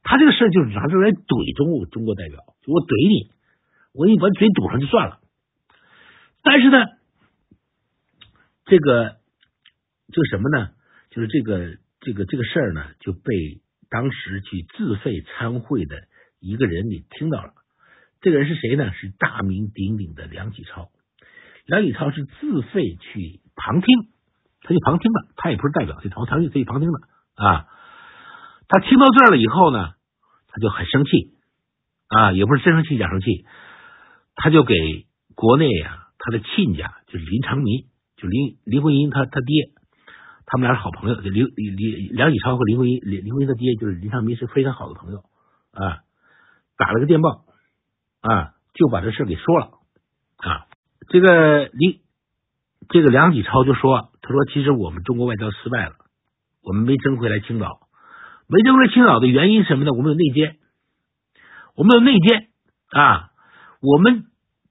[0.03, 3.29] 他这个事儿就是拿出来怼中国中国代表，我怼你，
[3.93, 5.19] 我给你把嘴堵上就算了。
[6.43, 6.87] 但是呢，
[8.65, 9.17] 这个
[10.17, 10.71] 就什么呢？
[11.11, 16.09] 就是这个这个这个事儿呢，就被当时去自费参会的。
[16.41, 17.53] 一个人你听到了，
[18.23, 18.95] 这个人是谁呢？
[18.95, 20.89] 是大名鼎鼎的梁启超。
[21.67, 24.09] 梁启超是自费去旁听，
[24.63, 26.99] 他就旁听了，他也不是代表，就旁听，自己旁听的
[27.35, 27.67] 啊。
[28.69, 29.93] 他听到这儿了以后呢，
[30.49, 31.11] 他就很生气
[32.09, 33.45] 啊，也不是真生气假生气，
[34.35, 34.75] 他就给
[35.35, 37.85] 国内啊他的亲家，就是林长民，
[38.17, 39.73] 就林林徽因他他爹，
[40.47, 41.17] 他们俩是好朋友。
[41.17, 45.19] 林林梁启超和林徽因林林徽因他爹就是林长民是非常好的朋友
[45.73, 45.99] 啊。
[46.79, 47.45] 打了个电报
[48.21, 49.71] 啊，就把这事给说了
[50.37, 50.67] 啊。
[51.09, 52.01] 这个林，
[52.89, 55.95] 这个梁启超就说：“他说其实我们中国外交失败了，
[56.63, 57.81] 我们没争回来青岛，
[58.47, 59.93] 没争回来青岛的原因什么呢？
[59.93, 60.57] 我们有内奸，
[61.77, 62.49] 我们有内奸
[62.91, 63.31] 啊。
[63.81, 64.25] 我们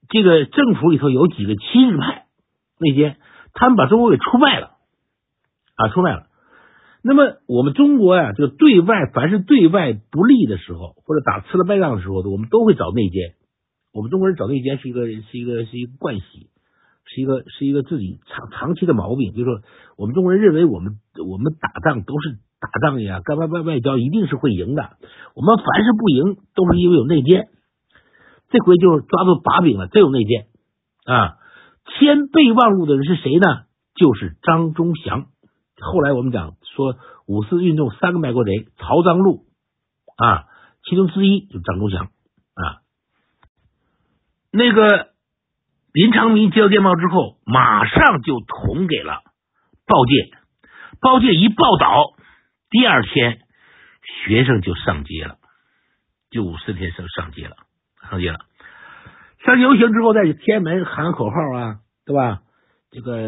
[0.08, 2.26] 这个政府里头有几个亲日派
[2.78, 3.18] 内奸，
[3.52, 4.75] 他们把中国给出卖了
[5.76, 6.26] 啊，出卖了。”
[7.06, 13.34] 那么我们中国呀，就对外凡是对外不利的时候，或者打吃了败仗的时候，我们都会找内奸。
[13.94, 16.50] 我们中国人找内奸是一个是一个是一个惯习，
[17.04, 19.32] 是一个是一个自己长长期的毛病。
[19.32, 19.60] 就是说，
[19.96, 20.98] 我们中国人认为我们
[21.30, 24.96] 我们打仗都是打仗呀，干外外外交一定是会赢的。
[25.36, 27.48] 我们凡是不赢，都是因为有内奸。
[28.50, 30.46] 这回就抓住把柄了，真有内奸
[31.04, 31.38] 啊！
[31.86, 33.62] 签备忘录的人是谁呢？
[33.94, 35.26] 就是张忠祥。
[35.78, 39.44] 后来我们讲说五四运动三个卖国贼曹彰禄
[40.16, 40.46] 啊，
[40.84, 42.04] 其中之一就张忠祥
[42.54, 42.80] 啊。
[44.50, 45.10] 那个
[45.92, 49.22] 林长民接到电报之后，马上就捅给了
[49.86, 50.30] 报界，
[51.00, 52.14] 报界一报道，
[52.70, 53.40] 第二天
[54.24, 55.36] 学生就上街了，
[56.30, 57.56] 就五四天生上街了，
[58.10, 58.38] 上街了，
[59.44, 62.42] 上游行之后在天安门喊口号啊，对吧？
[62.90, 63.22] 这个呃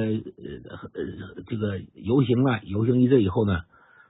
[0.94, 3.61] 呃这个游行啊，游行一阵以后呢，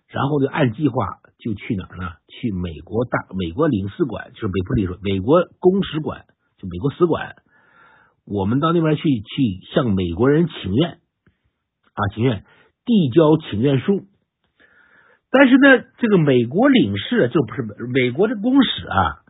[0.08, 0.94] 然后就按计划
[1.38, 2.12] 就去哪儿呢？
[2.28, 6.26] 去美国大美国领事馆，就是美不里说美国公使馆，
[6.58, 7.36] 就美国使馆。
[8.26, 12.44] 我们到那边去，去向美国人请愿啊，请愿
[12.84, 14.02] 递交请愿书。
[15.30, 19.24] 但是呢，这个美国领事就不是美国的公使啊，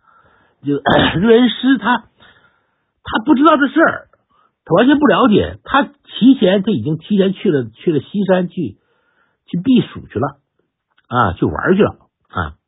[0.63, 0.75] 就
[1.21, 4.08] 瑞恩斯他他不知道这事儿。
[4.69, 8.77] 他完全不了解，他提前他已经提前去了去了西山去
[9.47, 10.37] 去避暑去了
[11.09, 11.89] 啊，去玩去了
[12.29, 12.61] 啊，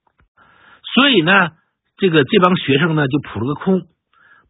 [0.95, 1.53] 所以呢，
[1.99, 3.83] 这个这帮学生呢就扑了个空，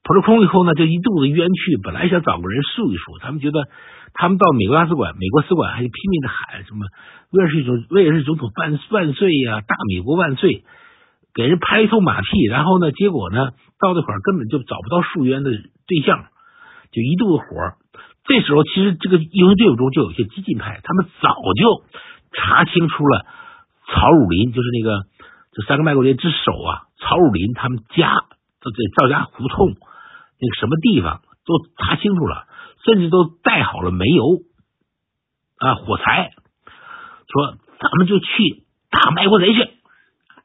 [0.04, 3.66] 扑了空以后呢，就一肚子冤屈，本来想找个人诉一诉，他们觉得
[4.14, 6.86] 他们到美国大使馆，美国使馆还拼命的喊什么
[7.32, 10.62] 威尔士总威尔士总统万万岁呀，大美国万岁，
[11.34, 16.26] 给人拍一通马屁，然后呢，结果呢，到那会儿根本就找不到诉冤的对象。
[16.92, 17.46] 就一肚子火。
[18.24, 21.84] 这时候，其实这个英雄队伍中就有些激进派，他们早就
[22.32, 23.26] 查清楚了
[23.88, 25.06] 曹汝霖，就是那个
[25.52, 28.24] 这三个卖国贼之首啊，曹汝霖他们家
[28.60, 29.68] 这这赵家胡同
[30.38, 32.46] 那个什么地方都查清楚了，
[32.84, 34.24] 甚至都带好了煤油
[35.58, 36.30] 啊火柴，
[37.32, 38.26] 说咱们就去
[38.90, 39.68] 打卖国贼去，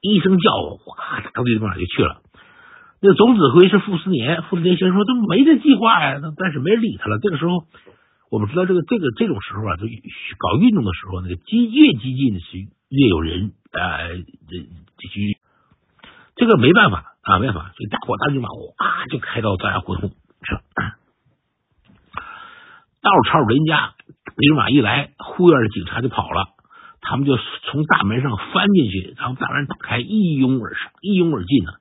[0.01, 2.21] 一声叫，哗，到地方就去了。
[3.05, 7.19] 那个总指挥是傅斯年，傅斯年先生说都没这计划呀，但是没人理他了。
[7.21, 7.61] 这个时候，
[8.31, 9.85] 我们知道这个这个这种时候啊，就
[10.39, 12.57] 搞运动的时候，那个激越激进的是
[12.89, 14.57] 越有人呃这
[14.97, 15.37] 这，
[16.35, 20.61] 这个没办法啊，没办法，所以大伙大军马哗就开到赵家胡同去了。
[23.03, 23.93] 到了曹汝霖家，
[24.35, 26.47] 兵马一来，护院的警察就跑了，
[27.01, 27.37] 他们就
[27.69, 31.71] 从大门上翻进去，然后大门打开，一拥而上，一拥而进呢。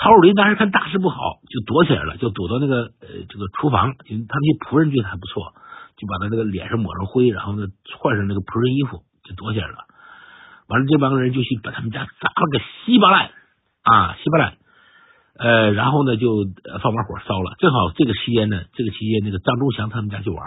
[0.00, 3.92] 曹汝霖当时看大事不好，就躲起来了，就躲到那个呃这个厨房。
[3.92, 5.52] 他那些仆人觉得还不错，
[5.98, 7.66] 就把他那个脸上抹上灰，然后呢
[7.98, 9.84] 换上那个仆人衣服，就躲起来了。
[10.68, 13.30] 完了，这帮人就去把他们家砸了个稀巴烂
[13.82, 14.56] 啊，稀巴烂。
[15.36, 16.48] 呃，然后呢就
[16.82, 17.56] 放把火烧了。
[17.58, 20.40] 正好这个期间呢，这个期间那个张忠祥他们家去玩，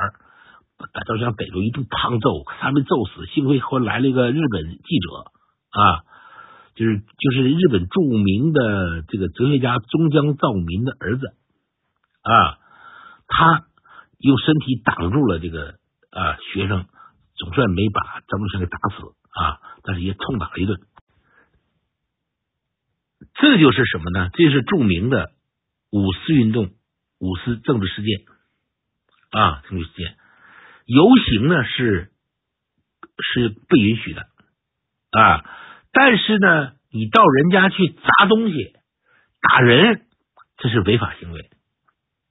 [0.79, 3.27] 把张忠祥逮住一顿胖揍，他没揍死。
[3.27, 5.29] 幸亏后来来了一个日本记者
[5.77, 6.09] 啊。
[6.75, 11.27] 就是就是日本著名的这个哲学家中江照明的儿子
[12.23, 12.57] 啊，
[13.27, 13.65] 他
[14.17, 15.75] 用身体挡住了这个
[16.09, 16.87] 啊学生，
[17.35, 20.79] 总算没把张忠祥给打死啊，但是也痛打了一顿。
[23.35, 24.29] 这就是什么呢？
[24.33, 25.31] 这是著名的
[25.91, 26.71] 五四运动、
[27.19, 28.21] 五四政治事件
[29.31, 30.17] 啊，政治事件。
[30.85, 32.11] 游行呢是
[33.19, 34.27] 是不允许的
[35.11, 35.45] 啊。
[35.93, 38.73] 但是呢，你到人家去砸东西、
[39.39, 40.01] 打人，
[40.57, 41.51] 这是违法行为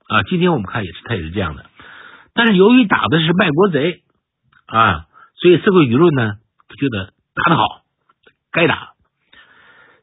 [0.09, 0.25] 啊！
[0.25, 1.64] 今天我们看也是，他也是这样的。
[2.35, 4.03] 但是由于打的是卖国贼
[4.66, 6.38] 啊，所以社会舆论呢
[6.77, 7.85] 觉得打得好，
[8.51, 8.94] 该打。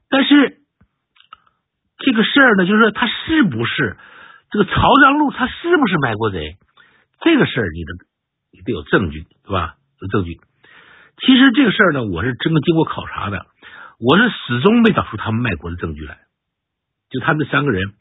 [0.10, 0.62] 但是
[1.98, 3.98] 这个事儿呢，就是说他是不是
[4.52, 6.58] 这个曹彰禄，他是不是卖国贼？
[7.20, 7.94] 这个事儿你得
[8.54, 9.76] 你得有证据，对吧？
[10.00, 10.40] 有证据。
[11.26, 13.46] 其实这个事儿呢，我是真的经过考察的，
[14.00, 16.18] 我是始终没找出他们卖国的证据来。
[17.10, 17.94] 就他们三个人，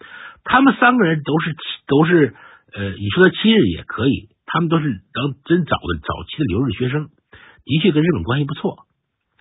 [0.45, 2.35] 他们三个人都是都是
[2.75, 7.09] 呃，你说他亲日也可以，他们都是当真早的早期的留日学生，
[7.65, 8.87] 的确跟日本关系不错。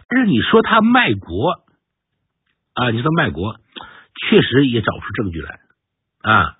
[0.09, 1.51] 但是你说他卖国
[2.73, 3.55] 啊，你说卖国，
[4.29, 5.59] 确实也找不出证据来
[6.21, 6.55] 啊。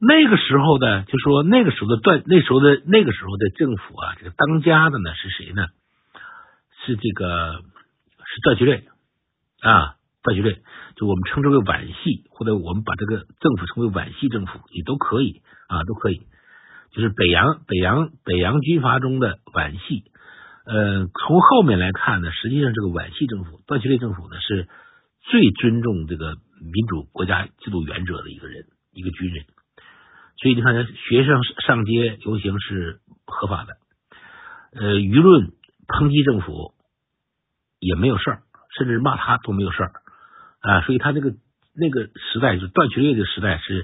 [0.00, 5.66] 那个时候的，就说那个时候的段，那时候的那个时候的政府啊，这个当家的呢是谁呢？
[6.84, 7.62] 是这个
[8.24, 8.84] 是段祺瑞
[9.60, 10.62] 啊，段祺瑞
[10.96, 16.26] 就我们称之为皖系，或者我们把这个政府称为皖系政府，也都可以啊，都可以。
[16.92, 20.04] 就是北洋北洋北洋军阀中的皖系。
[20.66, 24.68] 呃，从后面来看呢，实际上这个皖系政府，段祺瑞政府呢是
[25.20, 29.44] 最尊重这个民主国家制度原则的一个人，一个军人。
[30.36, 33.76] 所以你看，学生上街游行是合法的，
[34.72, 35.52] 呃，舆论
[35.86, 36.74] 抨击政府。
[37.80, 38.42] 也没有事儿，
[38.78, 39.92] 甚至骂他都没有事儿
[40.60, 40.80] 啊！
[40.86, 41.34] 所以他那个
[41.76, 43.82] 那个时代，就段祺瑞的时代，是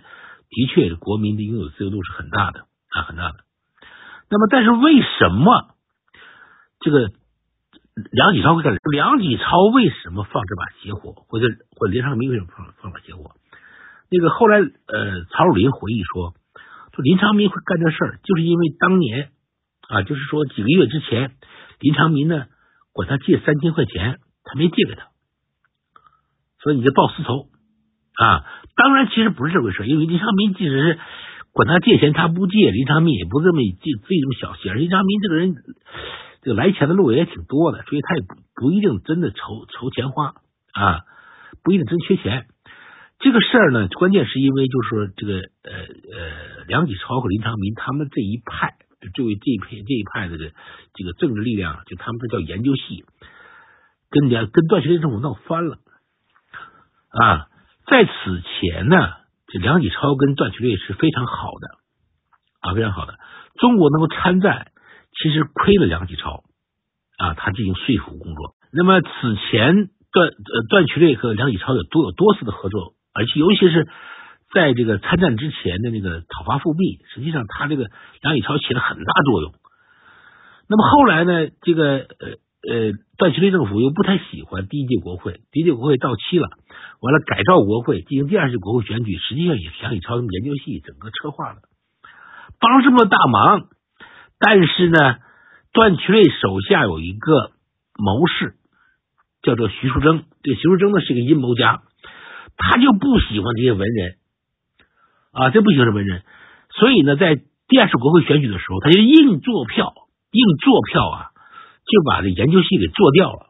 [0.49, 3.45] 的确国民的拥有自由度是很大的啊，很大的。
[4.31, 5.75] 那么，但是为什么
[6.81, 7.11] 这个
[8.11, 8.75] 梁启超会干？
[8.91, 11.13] 梁启超为什么放这把邪火？
[11.29, 11.45] 或者
[11.77, 13.33] 或者林昌民为什么放放把邪火？
[14.11, 16.33] 那个后来呃，曹汝霖回忆说，
[16.95, 19.31] 说林昌民会干这事儿，就是因为当年
[19.91, 21.37] 啊，就是说几个月之前，
[21.81, 22.47] 林长民呢。
[22.93, 25.07] 管他借三千块钱，他没借给他，
[26.61, 27.47] 所以你就报私仇
[28.19, 28.43] 啊！
[28.75, 30.99] 当然，其实不是这回事，因为林长民即使是
[31.53, 34.69] 管他借钱，他不借，林长民也不这么借，费这么小气。
[34.69, 35.55] 而林长民这个人，
[36.43, 39.37] 这个来钱的路也挺多的，所以他也不不一定真的愁
[39.73, 40.35] 愁钱花
[40.73, 40.99] 啊，
[41.62, 42.47] 不一定真缺钱。
[43.21, 48.75] 这个事儿呢，关键是因为就是说这个呃呃，梁启超和林长民他们这一派。
[49.01, 50.53] 就这位这一派这一派的这
[50.93, 53.07] 这个政治力量，就他们这叫研究系，
[54.11, 55.79] 跟梁跟段祺瑞政府闹翻了
[57.09, 57.49] 啊！
[57.87, 58.97] 在此前呢，
[59.47, 61.69] 这梁启超跟段祺瑞是非常好的
[62.61, 63.19] 啊，非常好的。
[63.59, 64.71] 中国能够参战，
[65.13, 66.45] 其实亏了梁启超
[67.17, 68.55] 啊，他进行说服工作。
[68.71, 69.09] 那么此
[69.51, 73.89] 前段呃段祺瑞和梁启超有多有多次的合作，而且尤其是。
[74.53, 77.91] 在这个参战之前的那个讨伐复辟，实际上他这个
[78.23, 79.55] 梁启超起了很大作用。
[80.69, 82.29] 那么后来呢，这个呃
[82.63, 86.49] 呃段祺瑞政府又不太喜欢第一届国会，第一届国会到期了，
[87.01, 91.63] 完了改造国会，进行第二届国会选举，实际上也是梁启超研究系整个策划的
[92.61, 93.69] 帮这么大忙，
[94.39, 95.17] 但是呢，
[95.73, 97.53] 段祺瑞手下有一个
[97.97, 98.55] 谋士，
[99.43, 100.25] 叫做徐树铮。
[100.43, 101.83] 这徐树铮呢是个阴谋家，
[102.57, 104.17] 他就不喜欢这些文人
[105.33, 106.25] 啊，这不行是文人，
[106.71, 107.37] 所以呢，在
[107.69, 109.95] 第二次国会选举的时候，他就硬做票，
[110.33, 111.31] 硬做票啊，
[111.87, 113.47] 就把这研究系给做掉了。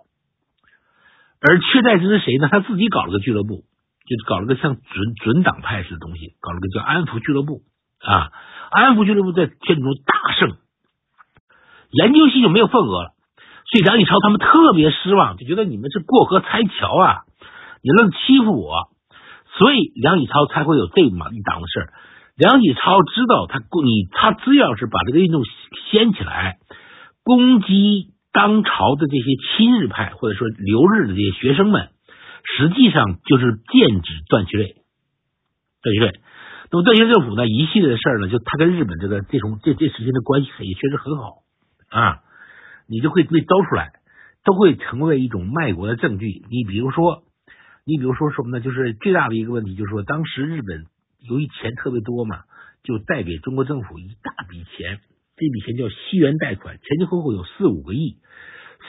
[1.41, 2.49] 而缺代之是谁呢？
[2.51, 3.65] 他自己搞了个俱乐部，
[4.05, 7.63] 就搞了个像准准党派似的东西，搞了个叫安福俱乐部
[8.01, 8.29] 啊。
[8.71, 10.57] 安福俱乐部在选举中大胜，
[11.93, 13.15] 研究系就没有份额了。
[13.73, 17.23] 所以梁启超他们特别失望，就觉得你们是过河拆桥啊，
[17.83, 18.90] 你愣欺负我。
[19.61, 21.93] 所以梁启超才会有这么一档子事儿。
[22.35, 25.43] 梁启超知道他你他只要是把这个运动
[25.93, 26.57] 掀起来，
[27.23, 28.09] 攻击。
[28.33, 29.25] 当朝的这些
[29.59, 31.89] 亲日派或者说留日的这些学生们，
[32.45, 34.77] 实际上就是剑指段祺瑞。
[35.83, 36.13] 段祺瑞，
[36.71, 41.39] 那么段祺瑞政府呢，一系列的事儿呢，就他跟日本这个这种这这时间的关系也确实很好
[41.91, 42.21] 啊，
[42.89, 43.91] 你就会被兜出来，
[44.45, 46.29] 都会成为一种卖国的证据。
[46.29, 47.25] 你比如说，
[47.85, 48.61] 你比如说什么呢？
[48.61, 50.87] 就是最大的一个问题，就是说当时日本
[51.19, 52.45] 由于钱特别多嘛，
[52.83, 55.01] 就贷给中国政府一大笔钱。
[55.37, 58.19] 这笔钱叫西元贷款，前前后后有四五个亿，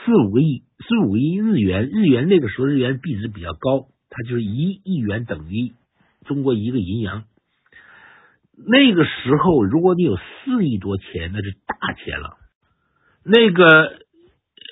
[0.04, 5.72] 四五个亿，四五个亿日元，日元那个时候日元币值比较高，它就是一亿元等于
[6.26, 7.24] 中国一个银洋。
[8.54, 12.36] 那个时候，如果你有四亿多钱，那是大钱了。
[13.24, 13.98] 那个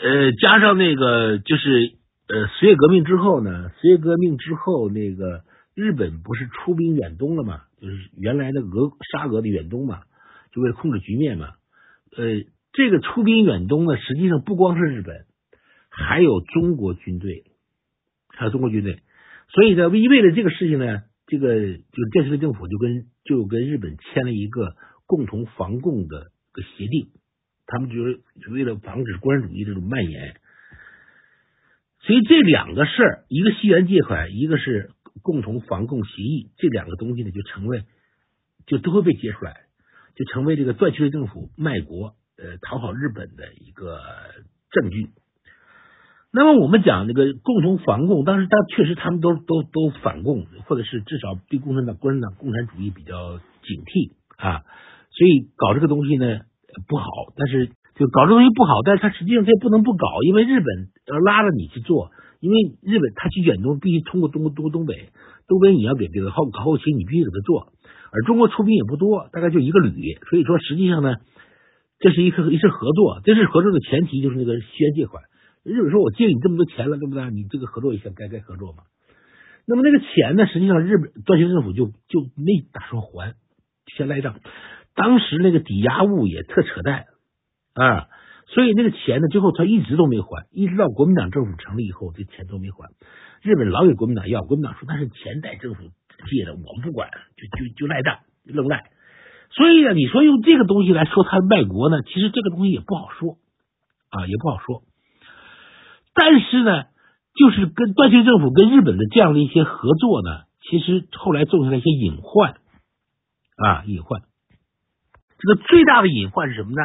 [0.02, 1.94] 呃，加上那个就是
[2.32, 5.42] 呃，十月革命之后呢，十月革命之后，那个
[5.74, 7.62] 日本不是出兵远东了嘛？
[7.80, 10.02] 就是原来的俄沙俄的远东嘛，
[10.52, 11.48] 就为了控制局面嘛。
[12.16, 15.26] 呃，这个出兵远东呢，实际上不光是日本，
[15.88, 17.46] 还有中国军队，
[18.28, 19.00] 还有中国军队。
[19.48, 27.08] 所以呢，为为了这个事情呢，这个就是建设政府就跟就跟日本签了一个共同防共的个协定，
[27.66, 28.20] 他们就是
[28.52, 30.36] 为了防止共产主义这种蔓延。
[32.10, 34.90] 所以这两个事儿，一个西元借款，一个是
[35.22, 37.84] 共同防共协议，这两个东西呢，就成为
[38.66, 39.54] 就都会被揭出来。
[40.16, 44.00] 就成为这个段祺瑞政府卖国、呃讨好日本的一个
[44.72, 45.10] 证据。
[46.32, 54.64] 那么我们讲这个共同防共，当时他确实他们都都都反共，或者是至少对共产党、共产党、共产主义比较警惕啊。
[55.12, 56.40] 所以搞这个东西呢
[56.88, 65.10] 不好，但是就搞这东西不好，但是他实际上他也不能不搞，因为日本要拉着你去做，因为日本他去远东必须通过东东东北，
[65.46, 67.72] 东北你要给这个后后期你必须给他做。
[68.12, 71.16] 而中国出兵也不多，大概就一个旅，所以说实际上呢，
[71.98, 75.22] 这是一次一次合作，这是合作的前提就是那个先借款。
[75.62, 77.22] 日本说我借你这么多钱了，对不对？
[77.30, 78.84] 你这个合作一下该该合作嘛。
[79.66, 83.34] 那么那个钱呢，实际上日本段祺瑞政府就就没打算还，
[83.94, 84.40] 先赖账。
[84.96, 87.04] 当时那个抵押物也特扯淡
[87.74, 88.08] 啊，
[88.54, 92.90] 所以那个钱呢，最后他一直都没还，一直到国民党政府成立以后，这钱都没还。
[93.42, 95.90] 日本老给国民党要，国民党说那是前代政府。
[96.28, 98.90] 借的我们不管，就就就赖账，愣赖。
[99.48, 103.38] 所以呢，你说用这个东西来说他卖国呢，其实这个东西也不好说
[104.10, 104.82] 啊，也不好说。
[106.12, 106.84] 但是呢，
[107.34, 112.52] 就是跟段祺政府跟日本的这样的一些合作呢，其实后来种下了一些隐患
[113.56, 114.20] 啊，隐患。
[115.38, 116.82] 这个最大的隐患是什么呢？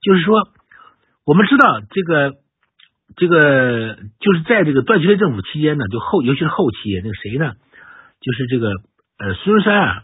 [0.00, 0.48] 就是说，
[1.24, 2.32] 我们知道这个
[3.16, 7.52] 这个就是在这个段祺瑞政府期间呢，就后尤其是后期那个谁呢？
[8.20, 8.72] 就是这个
[9.18, 10.02] 呃，孙中山啊，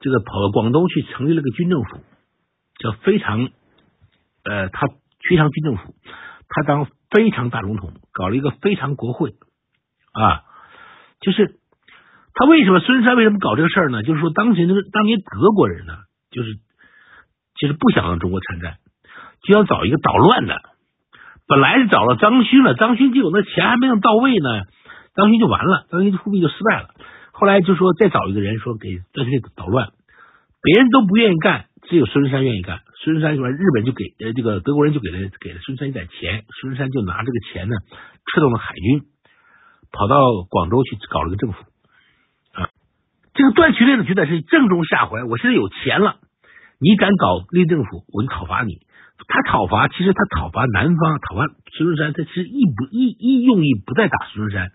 [0.00, 1.98] 这个跑到广东去成立了个军政府，
[2.78, 3.48] 叫非常
[4.44, 4.88] 呃，他
[5.28, 5.94] 非常军政府，
[6.48, 9.34] 他当非常大总统，搞了一个非常国会
[10.12, 10.42] 啊。
[11.20, 11.56] 就是
[12.34, 14.02] 他为什么孙中山为什么搞这个事儿呢？
[14.02, 15.96] 就是说当时那个当年德国人呢，
[16.30, 16.54] 就是
[17.56, 18.78] 就是不想让中国参战，
[19.42, 20.60] 就要找一个捣乱的。
[21.46, 24.64] 本来是找了张勋了，张勋结果那钱还没有到位呢，
[25.14, 26.90] 张勋就完了，张勋复辟就失败了。
[27.32, 29.88] 后来就说再找一个人说给段祺瑞捣乱，
[30.62, 32.80] 别人都不愿意干，只有孙中山愿意干。
[33.02, 37.76] 孙中山说日本就给呃这个德国人就给了给了孙中山一点钱，孙中山就拿这个钱呢，
[38.34, 39.02] 策动了海军，
[39.92, 41.62] 跑到广州去搞了个政府
[42.52, 42.68] 啊。
[43.32, 46.16] 这个段祺瑞呢觉得是正中下怀，我现在有钱了，
[46.80, 48.80] 你敢搞立政府，我就讨伐你。
[49.26, 51.46] 他讨伐其实他讨伐南方，讨伐
[51.76, 54.70] 孙中山，他其实意不意意用意不在打孙中山。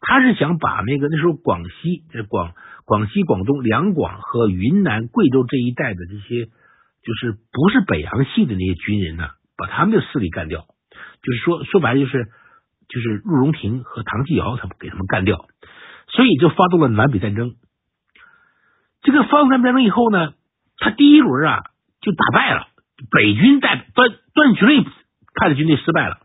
[0.00, 2.54] 他是想把那个那时候广西、这广
[2.86, 9.28] 广西、广东两广和云南、贵州这一带的这些，就是不是北洋系的那些军人呢，
[9.58, 10.64] 把他们的势力干掉。
[11.22, 12.24] 就是说说白了，就是
[12.88, 15.44] 就是陆荣廷和唐继尧他们给他们干掉，
[16.08, 17.52] 所以就发动了南北战争。
[19.02, 20.32] 这个发动南北战争以后呢，
[20.78, 21.60] 他第一轮啊
[22.00, 22.68] 就打败了
[23.10, 24.84] 北军，在段段祺瑞
[25.34, 26.18] 派的军队失败了，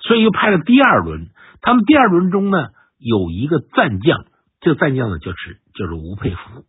[0.00, 1.28] 所以又派了第二轮。
[1.62, 4.26] 他们第二轮中呢有一个战将，
[4.60, 6.64] 这个战将呢就是就是吴佩孚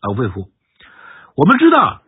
[0.00, 0.50] 啊，吴佩孚。
[1.36, 2.02] 我们知道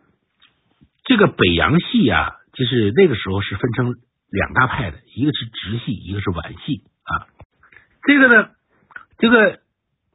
[1.03, 3.95] 这个北洋系啊，就是那个时候是分成
[4.29, 7.27] 两大派的，一个是直系，一个是皖系啊。
[8.07, 8.49] 这个呢，
[9.19, 9.59] 这个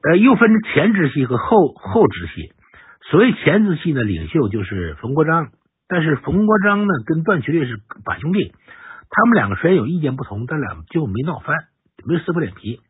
[0.03, 2.53] 呃又分前直系和后后直系。
[3.11, 5.51] 所谓前直系呢，领袖就是冯国璋，
[5.89, 8.53] 但是冯国璋呢跟段祺瑞是把兄弟，
[9.09, 11.57] 他们两个虽然有意见不同，但两就没闹翻，
[12.05, 12.81] 没撕破脸皮。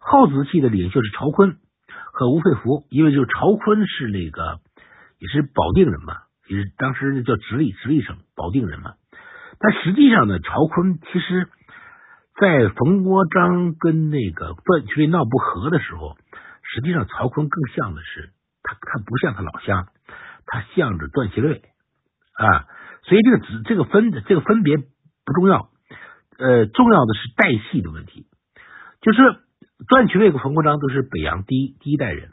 [0.00, 1.56] 耗子系的领袖是曹锟
[2.12, 4.60] 和吴佩孚，因为就是曹锟是那个
[5.18, 6.14] 也是保定人嘛，
[6.48, 8.94] 也是当时叫直隶直隶省保定人嘛。
[9.58, 11.48] 但实际上呢，曹锟其实，
[12.40, 16.16] 在冯国璋跟那个段祺瑞闹不和的时候，
[16.62, 18.30] 实际上曹锟更像的是。
[18.66, 19.88] 他他不像他老乡，
[20.46, 21.60] 他向着段祺瑞
[22.34, 22.66] 啊，
[23.04, 25.70] 所以这个子这个分这个分别不重要，
[26.38, 28.26] 呃，重要的是代系的问题。
[29.00, 29.18] 就是
[29.88, 32.30] 段祺瑞和冯国璋都是北洋第一第一代人，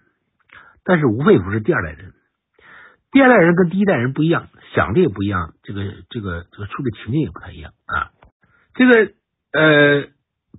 [0.83, 2.13] 但是吴佩孚是第二代人。
[3.11, 8.11] 第二代人跟第一代人不一样，想的也不一样，这个这个这个处理情境也不太一样啊。
[8.73, 9.11] 这个
[9.53, 10.07] 呃，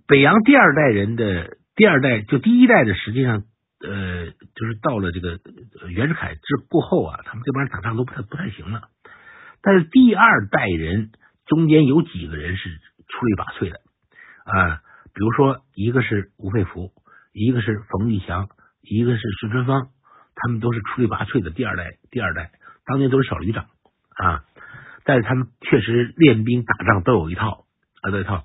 [0.07, 3.45] 北洋第二代人的第二代就第一代的，实际上。
[3.85, 5.41] 呃，就是到了这个
[5.89, 8.83] 袁世凯之过后啊，他们这帮人打仗都不太不太行了。
[9.63, 11.11] 但是第二代人
[11.47, 12.69] 中间有几个人是
[13.09, 13.81] 出类拔萃的
[14.45, 14.83] 啊，
[15.15, 16.91] 比如说一个是吴佩孚，
[17.33, 18.49] 一个是冯玉祥，
[18.81, 19.89] 一个是孙春芳，
[20.35, 21.99] 他们都是出类拔萃的第二代。
[22.11, 22.51] 第二代
[22.85, 23.67] 当年都是小旅长
[24.17, 24.45] 啊，
[25.05, 27.65] 但是他们确实练兵打仗都有一套
[28.03, 28.45] 啊，这一套。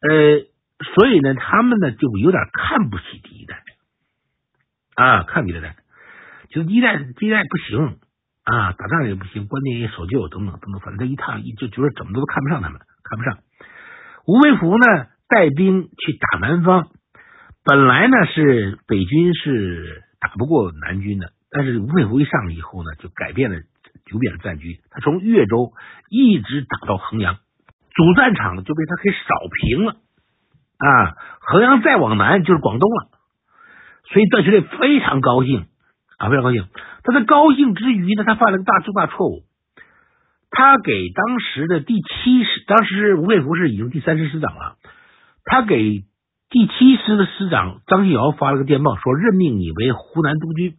[0.00, 0.46] 呃，
[0.94, 3.62] 所以呢，他们呢就有点看不起第一代。
[4.94, 5.76] 啊，看第一代，
[6.50, 7.98] 就是一代，第一代不行
[8.44, 13.38] 啊，打仗也不行，观念也守旧，等等等等，反正一趟一就觉得怎么都看不上他们，看不上。
[14.26, 16.88] 吴佩孚呢，带兵去打南方，
[17.64, 23.60] 本来呢是北军是打不过南军的，但是吴佩孚一上以后呢，就改变了，
[24.04, 25.72] 九变的战局，他从越州
[26.10, 27.36] 一直打到衡阳，
[27.94, 29.96] 主战场就被他给扫平了
[30.76, 33.08] 啊，衡阳再往南就是广东了。
[34.12, 35.66] 所以段祺瑞非常高兴
[36.18, 36.66] 啊，非常高兴。
[37.02, 39.44] 他在高兴之余呢，他犯了个大重大错误。
[40.50, 44.76] 他给当时的第七师，当时吴佩孚是已经第三师师长了，
[45.44, 46.04] 他给
[46.48, 50.74] 第七师的师长张信尧发了个电报，说任命你为湖南督军。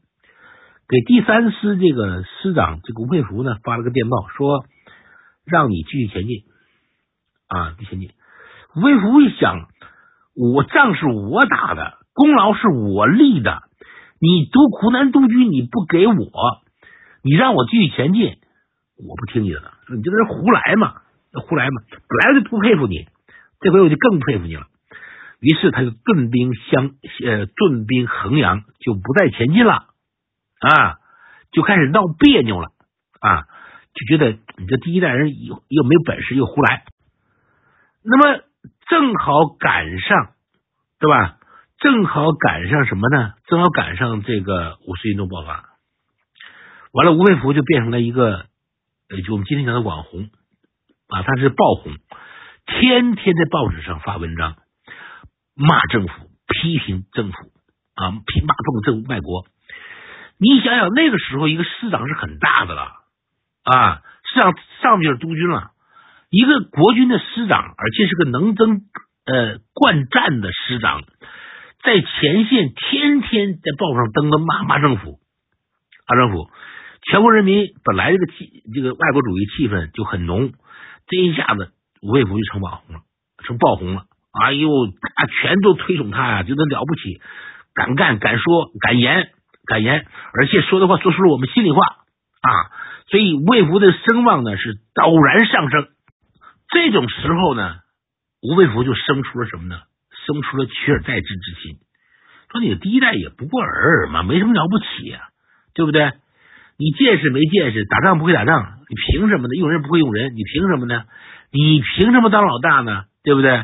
[0.88, 4.64] 给第三师这个师长这个吴佩孚呢发了个电报，说
[5.46, 6.44] 让你继续前进
[7.48, 8.12] 啊，继续前进。
[8.76, 9.68] 吴佩孚一想，
[10.36, 11.98] 我仗是我打的。
[12.14, 13.64] 功劳是我立的，
[14.20, 16.14] 你督湖南督军，你不给我，
[17.22, 18.38] 你让我继续前进，
[18.98, 21.02] 我不听你的，你这个人胡来嘛，
[21.34, 23.08] 胡来嘛，本来就不佩服你，
[23.60, 24.68] 这回我就更佩服你了。
[25.42, 29.88] 于是他就顿兵相呃顿兵衡阳，就不再前进了
[30.60, 31.00] 啊，
[31.52, 32.70] 就开始闹别扭了
[33.20, 33.44] 啊，
[33.94, 36.86] 就觉得你这第一代人又又没有本事，又胡来。
[38.02, 38.44] 那么
[38.88, 40.32] 正好赶上，
[41.00, 41.38] 对吧？
[41.86, 43.34] 正好赶上什么呢？
[43.46, 45.66] 正好赶上这个五四运动爆发，
[46.92, 48.48] 完了，吴佩孚就变成了一个，
[49.08, 50.32] 呃，就我们今天讲的网红
[51.10, 51.94] 啊，他是爆红，
[52.66, 54.56] 天天在报纸上发文章，
[55.54, 57.38] 骂政府，批评政府
[57.94, 59.46] 啊，批骂政政卖国。
[60.40, 62.82] 你想想，那个时候一个师长是很大的了
[63.64, 64.02] 啊，
[64.34, 65.70] 师长上面就是督军了，
[66.32, 68.82] 一个国军的师长，而且是个能征
[69.28, 71.04] 呃惯战的师长。
[71.86, 75.20] 在前线天天在报上登个骂骂政府，
[76.10, 76.50] 骂政府，
[77.04, 80.52] 全国人民本来这个气这个爱国主义气氛就很浓，
[81.08, 83.02] 这一下子吴佩孚就成网红了，
[83.46, 84.06] 成爆红了。
[84.32, 84.68] 哎呦，
[85.00, 87.22] 大家全都推崇他呀，觉得了不起，
[87.76, 89.30] 敢干敢说敢言
[89.68, 91.80] 敢言，而且说的话说出了我们心里话
[92.42, 92.50] 啊。
[93.08, 95.88] 所以吴佩孚的声望呢是陡然上升。
[96.70, 97.76] 这种时候呢，
[98.42, 99.82] 吴佩孚就生出了什么呢？
[100.26, 101.78] 生出了取而代之之心，
[102.52, 105.30] 说你的第一代也不过尔尔嘛，没什么了不起呀，
[105.76, 106.12] 对不对？
[106.78, 109.56] 你见识没见识，打仗不会打仗，你凭什么呢？
[109.56, 111.04] 用人不会用人，你凭什么呢？
[111.52, 113.04] 你凭什么当老大呢？
[113.24, 113.64] 对不对？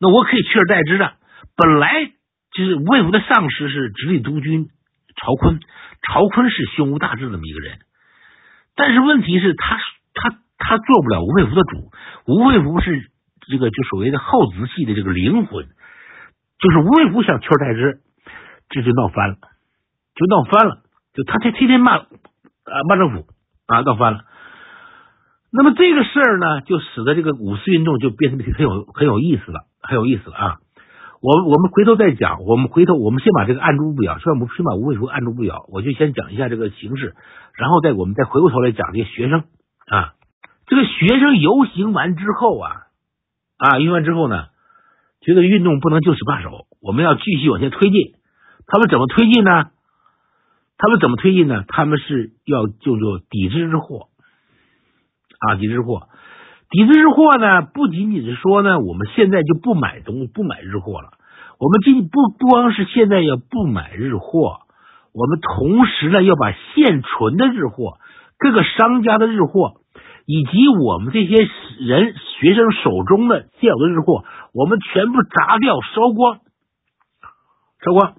[0.00, 1.14] 那我可以取而代之的。
[1.56, 2.10] 本来
[2.52, 4.66] 就是吴佩孚的上司是直隶督军
[5.16, 5.60] 曹锟，
[6.02, 7.78] 曹锟是胸无大志这么一个人，
[8.74, 9.78] 但是问题是，他
[10.14, 11.90] 他他做不了吴佩孚的主，
[12.26, 13.10] 吴佩孚是。
[13.50, 15.66] 这个就所谓的后直系的这个灵魂，
[16.58, 18.00] 就是吴佩孚想取而代之，
[18.68, 19.36] 这就闹翻了，
[20.14, 20.82] 就闹翻了。
[21.14, 22.06] 就他他天天骂啊
[22.88, 23.26] 骂政府
[23.66, 24.20] 啊闹翻了。
[25.50, 30.56] 那么这个事儿呢，就使得这个五四运动就变得很有很有意思了，很有意思了啊！
[31.22, 37.16] 我我们回头再讲，我们回头我们先把这个案中不表，先把先把无尾说案中不表，我就先讲一下这个形式，
[37.54, 39.44] 然后再我们再回过头来讲这个学生
[39.88, 40.12] 啊，
[40.66, 42.70] 这个学生游行完之后啊
[43.58, 44.46] 啊，用完之后呢，
[45.20, 48.14] 觉得运动不能就此罢手，我们要继续往前推进。
[48.66, 49.70] 他们怎么推进呢？
[50.78, 51.64] 他们怎么推进呢？
[51.66, 54.08] 他们是要就做抵制日货。
[55.40, 56.08] 啊，抵制日货，
[56.70, 61.10] 抵制日货呢，不仅仅是说呢，我们现在就不买东西不买日货了。
[61.58, 64.60] 我们仅不不光是现在要不买日货，
[65.12, 67.98] 我们同时呢要把现存的日货、
[68.38, 69.80] 各个商家的日货，
[70.26, 71.48] 以及我们这些
[71.80, 74.24] 人学生手中的现有的日货，
[74.54, 76.40] 我们全部砸掉、烧光、
[77.84, 78.14] 烧光。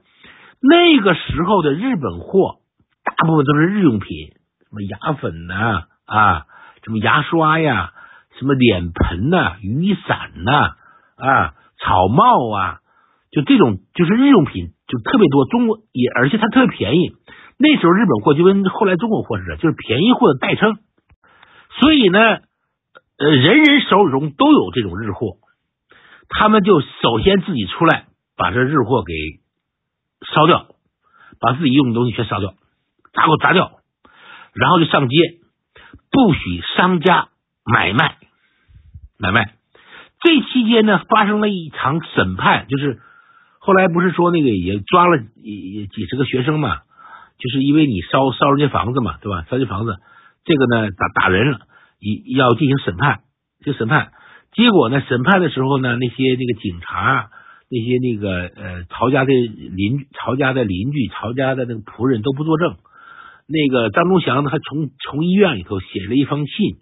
[0.61, 2.59] 那个时候的日本货，
[3.03, 4.09] 大部分都是日用品，
[4.59, 6.45] 什么牙粉呐啊。
[6.81, 7.91] 什么牙刷呀，
[8.39, 10.77] 什么脸盆呐，雨伞呐，
[11.17, 12.79] 啊，草帽啊，
[13.31, 15.45] 就这种就是日用品就特别多。
[15.45, 17.11] 中国也而且它特别便宜。
[17.57, 20.77] 那时候日本货就跟后来中国货似的，就是便宜货的代称。
[21.79, 22.39] 所以呢，
[23.19, 25.37] 呃，人人手中都有这种日货，
[26.29, 28.05] 他们就首先自己出来
[28.37, 29.13] 把这日货给
[30.25, 30.67] 烧掉，
[31.39, 32.53] 把自己用的东西全烧掉，
[33.13, 33.71] 砸给砸掉，
[34.53, 35.15] 然后就上街。
[36.11, 37.29] 不许商家
[37.65, 38.17] 买卖
[39.19, 39.53] 买卖。
[40.21, 42.99] 这期间呢，发生了一场审判，就是
[43.59, 46.77] 后来不是说那个也抓了几十个学生嘛，
[47.37, 49.45] 就是因为你烧烧人家房子嘛，对吧？
[49.49, 49.97] 烧人家房子，
[50.45, 51.59] 这个呢打打人了，
[51.99, 53.21] 一要进行审判。
[53.61, 54.13] 就审判，
[54.53, 57.29] 结果呢，审判的时候呢，那些那个警察，
[57.69, 62.77] 那些那个呃曹家的邻曹家的邻居，曹家的那个仆人都不作证。
[63.47, 66.77] 那个张忠祥呢，还从从医院里头写了一封信，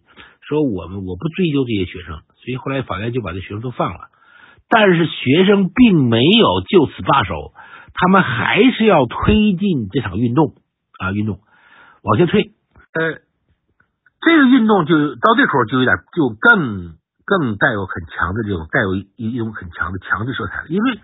[0.47, 4.09] 说我们我不追究这些学生，所以后来法院就把这学生都放了。
[4.69, 7.53] 但是学生并没有就此罢手，
[7.95, 10.53] 他们还是要推进这场运动
[10.99, 11.39] 啊，运动
[12.03, 12.51] 往前推。
[12.93, 13.21] 呃，
[14.21, 16.95] 这个运动就到这口就有点就更
[17.25, 20.99] 更带有很强的这种带有一一种很强的强制色彩了，因为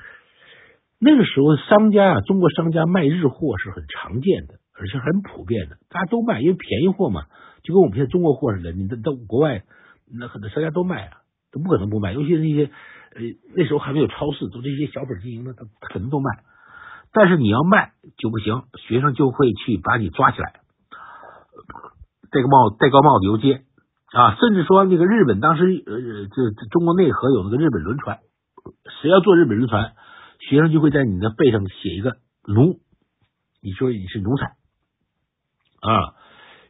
[1.00, 4.56] 那个时候商家啊，中国商家卖日货是很常见的。
[4.76, 7.26] 而且很普遍的，大家都卖，因为便宜货嘛，
[7.62, 8.72] 就跟我们现在中国货似的。
[8.72, 9.62] 你到到国外，
[10.12, 11.18] 那很多商家都卖啊，
[11.52, 12.12] 都不可能不卖。
[12.12, 12.66] 尤其是那些
[13.14, 13.22] 呃
[13.56, 16.40] 那时候还没有超市，都这些小本经营的，他肯定都卖。
[17.14, 20.62] 但是你要卖就不行，学生就会去把你抓起来，
[22.34, 23.62] 戴个帽戴高帽子游街
[24.12, 25.94] 啊，甚至说那个日本当时呃
[26.28, 28.20] 这中国内河有那个日本轮船，
[29.02, 29.94] 谁要坐日本轮船，
[30.40, 32.18] 学生就会在你的背上写一个
[32.48, 32.80] 奴，
[33.62, 34.56] 你说你是奴才。
[35.82, 36.16] 啊，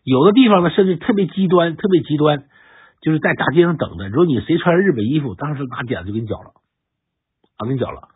[0.04, 2.46] 有的地方呢，甚至特别极端，特别极端，
[3.02, 4.10] 就是在大街上等的。
[4.10, 6.52] 如果你谁穿日本衣服，当时拿剪子就给你绞了，
[7.58, 8.10] 啊，给你绞了。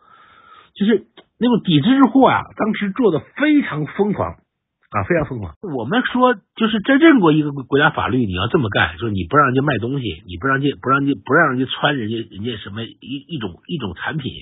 [0.74, 1.06] 就是
[1.38, 4.36] 那种抵制日货啊，当时做的非常疯狂
[4.90, 5.54] 啊，非常疯狂。
[5.76, 14.32] 我们说，就是在任何一个国家法律，你要这么干，就是你不让人家卖东西，你不让人家不让人家不让人家穿人家人家什么一一种一种产品，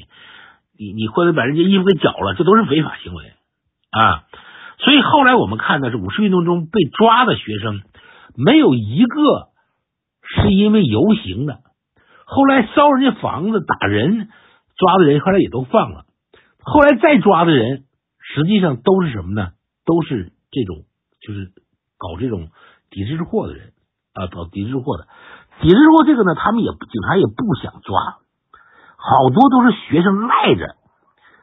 [0.79, 3.25] 你你或者把人家衣服给绞了，这都是违法行为
[3.91, 4.23] 啊。
[4.79, 7.81] 所以后来我们看的是五四运动中被抓的学生，
[8.37, 9.49] 没有一个
[10.23, 11.59] 是因为游行的。
[12.25, 14.29] 后来烧人家房子、打人，
[14.77, 16.05] 抓的人后来也都放了。
[16.61, 17.85] 后来再抓的人，
[18.21, 19.51] 实际上都是什么呢？
[19.85, 20.89] 都是这种
[21.21, 21.53] 就是
[22.01, 22.49] 搞这种
[22.89, 23.75] 抵制日货的人
[24.17, 25.05] 啊，搞抵制日货的。
[25.61, 28.17] 抵制日货这个呢，他们也警察也不想抓，
[28.97, 30.77] 好多都是学生赖着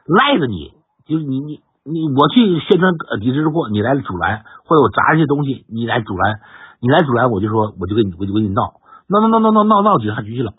[0.04, 0.72] 赖着你，
[1.06, 1.62] 就是你你。
[1.86, 6.40] 你我去宣传抵制日货，你来阻拦，或者我砸一些东西，你来阻拦，
[6.80, 10.54] 你来阻拦，我就说我就跟你我就跟你闹，闹闹闹闹闹闹闹警察局去了，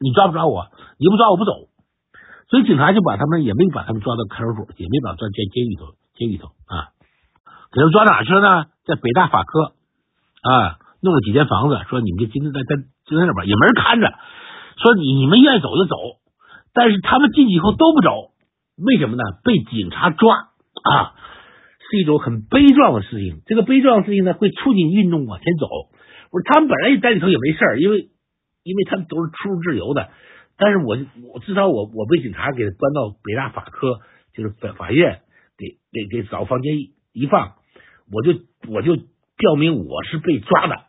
[0.00, 0.68] 你抓不抓我？
[0.96, 1.68] 你不抓我不走，
[2.48, 6.91] 所以警察就把他们也没把他们抓到看守所，也没把抓监监狱里头，监狱头啊，
[7.72, 8.66] 给他抓哪去了呢？
[8.84, 9.72] 在北大法科
[10.42, 14.12] 啊，弄了几间房子，说你们就今天在在就在那边，也没人看着，
[14.76, 15.96] 说你你们愿意走就走，
[16.74, 18.32] 但是他们进去以后都不走，
[18.76, 19.22] 为什么呢？
[19.42, 20.52] 被警察抓。
[20.82, 21.14] 啊，
[21.90, 23.42] 是一种很悲壮的事情。
[23.46, 25.66] 这个悲壮的事情呢，会促进运动往前走。
[26.32, 28.08] 我说他们本来在里头也没事儿，因为
[28.64, 30.08] 因为他们都是出入自由的。
[30.56, 30.96] 但是我
[31.32, 34.00] 我至少我我被警察给关到北大法科，
[34.34, 35.20] 就是法法院，
[35.56, 36.74] 给给给找个房间
[37.12, 37.52] 一放，
[38.10, 38.32] 我就
[38.72, 38.96] 我就
[39.36, 40.86] 表明我是被抓的，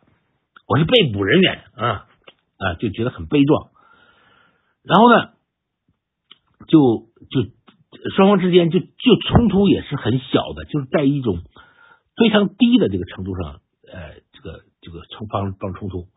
[0.66, 2.06] 我是被捕人员啊
[2.58, 3.68] 啊，就觉得很悲壮。
[4.82, 5.30] 然后呢，
[6.66, 7.54] 就就。
[8.16, 8.86] 双方之间就就
[9.28, 11.38] 冲突也是很小的，就是在一种
[12.16, 16.08] 非常低的这个程度上，呃，这个这个冲发发生冲突。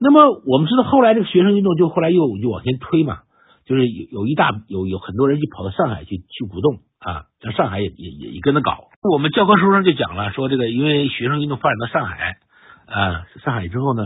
[0.00, 3.20] 那么我们知道后来这个学生运动就后来又又往前推嘛，
[3.66, 8.88] 就是有有一大有有很多人就跑到上海去去鼓动啊，在上海也也也也跟着搞。
[9.12, 12.38] 我们教科书上就讲了，说这个因为学生运动发展到上海
[12.86, 14.02] 啊，上海之后呢，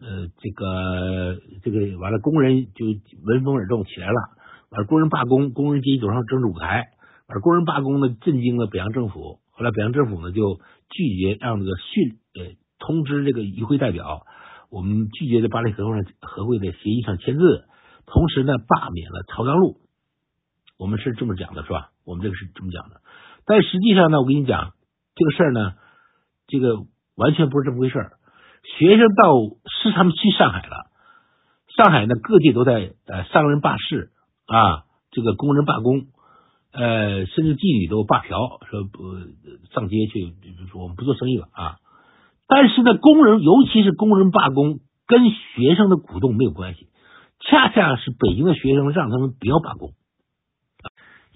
[0.00, 2.86] 呃，这个这个完了，工人就
[3.26, 4.14] 闻风而动起来了，
[4.70, 6.88] 完了工人罢工，工人阶级走上政治舞台，
[7.26, 14.22] 完了工人罢工呢，震惊了北洋政府，后来北洋政府呢就拒绝让这个训呃通知这个议会代表。
[14.70, 17.66] 我们拒绝在巴黎和会上和会的协议上签字，
[18.06, 19.76] 同时呢罢免了曹章禄。
[20.78, 21.90] 我们是这么讲的，是吧？
[22.06, 23.02] 我们这个是这么讲的。
[23.48, 24.74] 但实际上呢，我跟你讲
[25.16, 25.72] 这个事儿呢，
[26.46, 26.76] 这个
[27.16, 28.12] 完全不是这么回事儿。
[28.76, 29.32] 学生到
[29.64, 30.90] 是他们去上海了，
[31.74, 34.10] 上海呢各地都在呃商人罢市
[34.46, 36.08] 啊，这个工人罢工，
[36.72, 39.16] 呃甚至妓女都罢嫖，说不
[39.72, 40.34] 上街去，
[40.70, 41.76] 说我们不做生意了啊。
[42.46, 46.88] 但是呢，工人尤其是工人罢工，跟学生的鼓动没有关系，
[47.40, 49.92] 恰恰是北京的学生让他们不要罢工，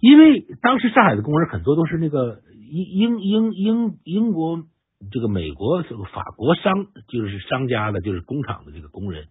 [0.03, 4.65] 因为当时上海的工人很多都是那个英英英英英国
[5.13, 9.29] 这个美国这个法国商就是商家的，就是工厂的这个工人，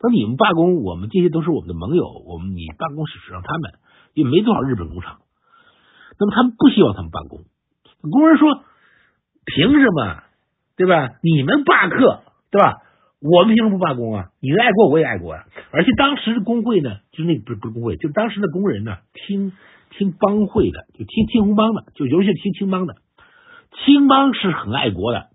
[0.00, 3.72] 说你们罢工，我们这些都是我们的盟友，我们你罢工是指让他们，
[4.14, 5.18] 也没多少日本工厂，
[6.20, 7.40] 那么他们不希望他们罢工，
[8.08, 8.62] 工人说
[9.44, 10.22] 凭什么？
[10.76, 11.18] 对吧？
[11.22, 12.78] 你们罢课，对吧？
[13.20, 14.30] 我们凭什么不罢工啊？
[14.40, 15.44] 你们爱国，我也爱国啊！
[15.70, 19.52] 而且当时的工会呢，就是那不是不是工会，就当时的工人呢，听
[19.96, 22.96] 听帮会的，就听青红帮的，就尤其是听青帮的。
[23.84, 25.30] 青帮是很爱国的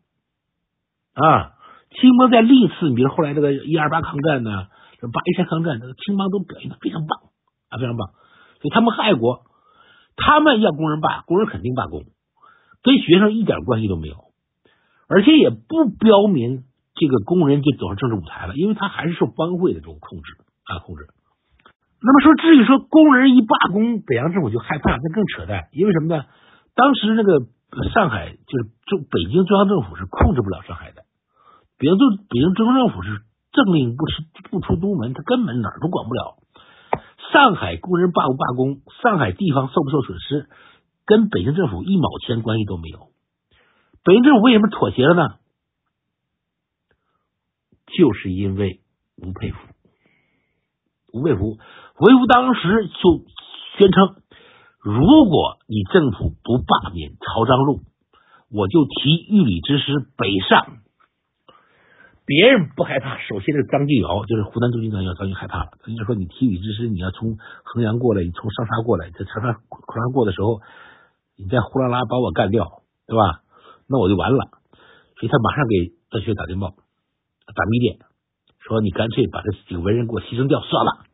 [1.13, 1.53] 啊！
[1.89, 4.67] 青帮在历次，比如后来这个一二八抗战呢，
[4.99, 7.19] 这八一三抗战，这个青帮都表现的非常棒
[7.69, 8.09] 啊，非常棒。
[8.61, 9.45] 所以他们很爱国，
[10.15, 12.03] 他们要工人罢，工人肯定罢工，
[12.83, 14.15] 跟学生一点关系都没有。
[15.07, 20.33] 而且也不标明这个工人就走上政治舞台了，因为他还是受帮会的这种控制
[20.65, 21.07] 啊控制。
[21.99, 25.67] 那么说，至于说工人一罢工，北洋政府就害怕，那更扯淡。
[25.71, 26.25] 因为什么呢？
[26.75, 27.39] 当时那个
[27.89, 31.03] 上海就是中北京中央政府是控制不了上海的，
[31.79, 33.21] 北京中北京中央政府是
[33.51, 36.37] 政令不出不出都门，他根本哪儿都管不了。
[37.33, 40.47] 上海工人罢不罢工，上海地方受不受损失，
[41.05, 43.09] 跟北京政府一毛钱关系都没有。
[44.03, 45.35] 北京政府为什么妥协了呢？
[47.97, 48.81] 就是因为
[49.17, 49.57] 吴佩孚，
[51.17, 51.57] 吴佩孚，
[51.99, 53.25] 吴佩孚当时就
[53.77, 54.15] 宣称，
[54.79, 57.81] 如果你政府不罢免曹彰禄，
[58.51, 60.77] 我就提御理之师北上。
[62.25, 65.71] 别人不害怕，首先这个张敬尧就是湖南驻军长要张就害怕了。
[65.85, 70.59] 张就说：“你提御理之师，你要从衡阳过来，你从长沙过来，在长沙长沙过的时候，
[71.37, 73.41] 你再呼啦啦把我干掉，对吧？”
[73.87, 74.43] 那我就完了，
[75.15, 76.75] 所以他马上给段学打电报，
[77.55, 77.99] 打密电，
[78.59, 81.06] 说你干脆把这几个文人给我牺牲掉算了。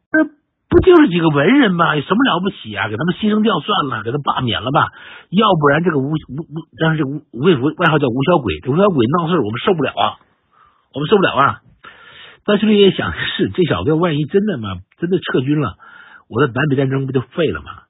[0.74, 1.96] 不就是几个文人吗？
[1.96, 2.90] 有什么了不起啊？
[2.90, 4.90] 给他们牺牲掉算了，给他罢免了吧。
[5.30, 10.18] 要不然这个吴吴吴，当时这吴吴佩孚外号叫吴小鬼，这吴小鬼闹事我们受不了啊，
[10.94, 11.62] 我们受不了啊。
[12.44, 15.78] 段祺瑞也想是这小子，万一真的嘛，真的撤军了，
[16.28, 17.86] 我的南北战争不就废了吗？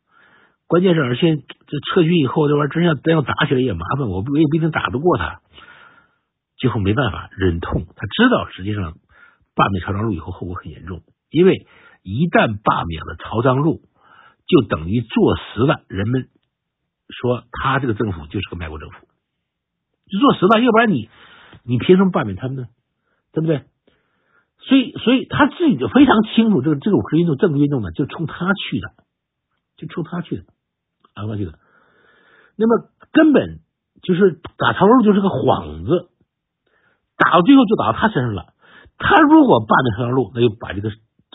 [0.68, 5.40] 关键是，而且这撤军以后，这玩意儿真要真要打起来也麻烦，我我也不一定打得过他。
[6.58, 7.86] 最后没办法，忍痛。
[7.96, 8.94] 他知道，实际上
[9.56, 11.66] 罢免曹彰禄以后后果很严重，因为
[12.04, 13.82] 一旦罢免了曹彰禄，
[14.45, 16.30] 就等于坐实了人们
[17.10, 19.08] 说他这个政府就是个卖国政府，
[20.08, 20.62] 就坐实了。
[20.62, 21.10] 要不然你
[21.64, 22.68] 你凭什么罢免他们呢？
[23.32, 23.64] 对不对？
[24.60, 28.88] 所以，所以他自己就非常清楚，这个这个五四运动、政治运动呢，就冲他去的，
[29.78, 30.43] 就冲他去的。
[31.14, 31.60] 啊过去的，
[32.58, 33.60] 那么根本
[34.01, 36.10] 就是打曹彰就是个幌子，
[37.18, 38.54] 打到最后就打到他身上了。
[38.97, 40.89] 他如果罢免曹彰禄，那就把这个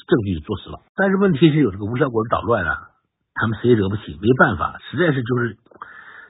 [0.08, 0.80] 证据坐实了。
[0.96, 2.88] 但是问题是有这个吴晓国捣乱啊，
[3.34, 5.56] 他们谁也惹不起，没办法，实在是就是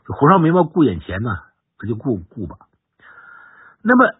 [0.05, 1.31] 火烧眉毛顾眼前呢，
[1.81, 2.57] 那就顾顾吧。
[3.83, 4.12] 那么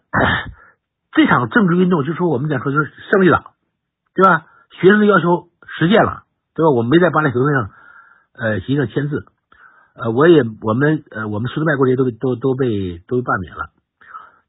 [1.13, 3.51] 这场政治运动，就说我们讲说就是胜利了，
[4.15, 4.47] 对吧？
[4.81, 6.23] 学生的要求实现了，
[6.55, 6.71] 对吧？
[6.71, 7.71] 我们没在巴黎协会上。
[8.41, 9.27] 呃，协议上签字，
[9.97, 13.71] 呃，我也我们呃我们苏德卖国这些都都都被都被罢免了，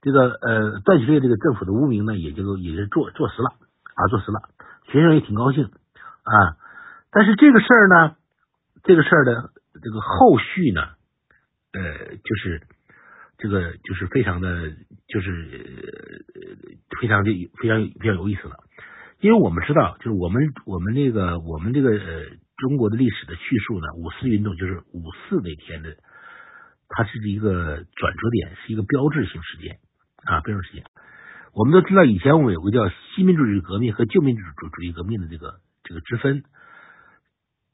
[0.03, 4.41] 这个呃段祺瑞这个政府的污名呢，也就也是坐坐实了啊，坐实了，
[4.91, 6.57] 学生也挺高兴啊，
[7.11, 8.15] 但是这个事儿呢，
[8.83, 10.81] 这个事儿的这个后续呢，
[11.73, 12.61] 呃，就是
[13.37, 14.71] 这个就是非常的，
[15.07, 16.25] 就是
[16.99, 17.31] 非常的
[17.61, 18.57] 非常比较有意思了，
[19.19, 22.25] 因为我们知道，就是我们我们这个我们这个呃。
[22.59, 25.95] 中国的历史的叙述呢，五四运动就是五四那天的，
[26.89, 29.79] 它是一个转折点，是一个标志性事件。
[30.25, 30.83] 啊，标志性事件。
[31.53, 36.43] 我们都知道，以前我们有个叫新民主主义革命和旧民主主主义革命的这个这个之分。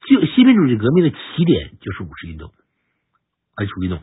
[0.06, 4.00] 就新民主主义革命的起点就是五四运动，啊，五四运动。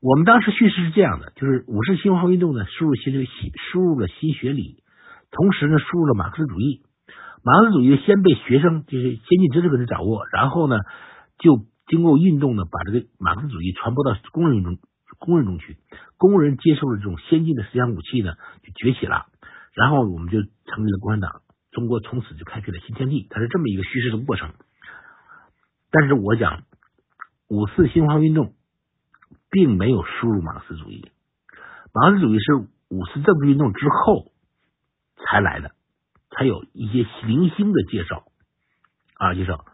[0.00, 3.26] 我们当时叙事是这样的，就是五四新文化运动呢，输入新新
[3.70, 4.82] 输入了新学理，
[5.30, 6.82] 同时呢，输入了马克思主义。
[7.44, 10.76] 马克思主义先被学生就是先进知识分子掌握，然后呢，
[11.38, 14.78] 就经过运动呢，把这个马克思主义传播到工人中
[15.18, 15.76] 工人中去，
[16.16, 19.26] 工人接受了这种先进的思想武器呢，就崛起了。
[19.74, 21.42] 然后我们就成立了共产党，
[21.72, 23.26] 中国从此就开辟了新天地。
[23.30, 24.52] 它是这么一个叙事的过程。
[25.90, 26.62] 但是我讲
[27.48, 28.54] 五四新文化运动
[29.50, 31.10] 并没有输入马克思主义，
[31.92, 32.54] 马克思主义是
[32.88, 34.32] 五四政治运动之后
[35.16, 35.72] 才来的。
[36.28, 38.24] 才有一些零星的介绍
[39.14, 39.64] 啊，介绍。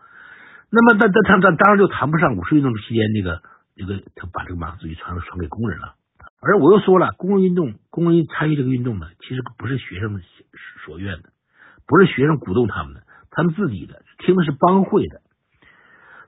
[0.70, 3.42] 那么，那那他他当然就谈不上五四运动期间那个
[3.74, 5.94] 那个他把这个马克思主义传传给工人了。
[6.40, 10.20] 而我又说了，工人运动，工人参与这个运动呢，其实不是学生
[10.84, 11.30] 所愿的，
[11.86, 15.20] 不是学生鼓动他们的，他们自己的听的是帮会的，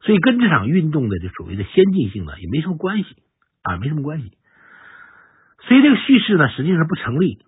[0.03, 3.23] 所以跟这场运动的这所谓的先进性呢，也没什么关系
[3.63, 4.39] 啊，没什么关系。
[5.67, 7.45] 所以这个叙事呢，实际上不成立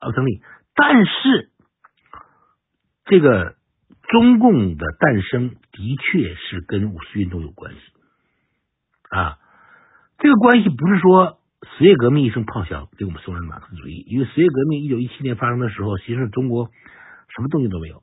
[0.00, 0.42] 啊，不成立。
[0.74, 1.50] 但是。
[3.08, 3.54] 这个
[4.08, 7.78] 中共的诞生的确是跟五四运动有关系
[9.10, 9.38] 啊，
[10.18, 11.38] 这个关系不是说
[11.78, 16.70] 十月革命一声炮响给我们送上马克思主义，因为十月革命一九一七年发生的时候，其实中国
[17.28, 18.02] 什么动静都没有，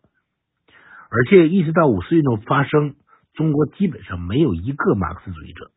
[1.10, 2.96] 而且一直到五四运动发生，
[3.34, 5.72] 中国基本上没有一个马克思主义者，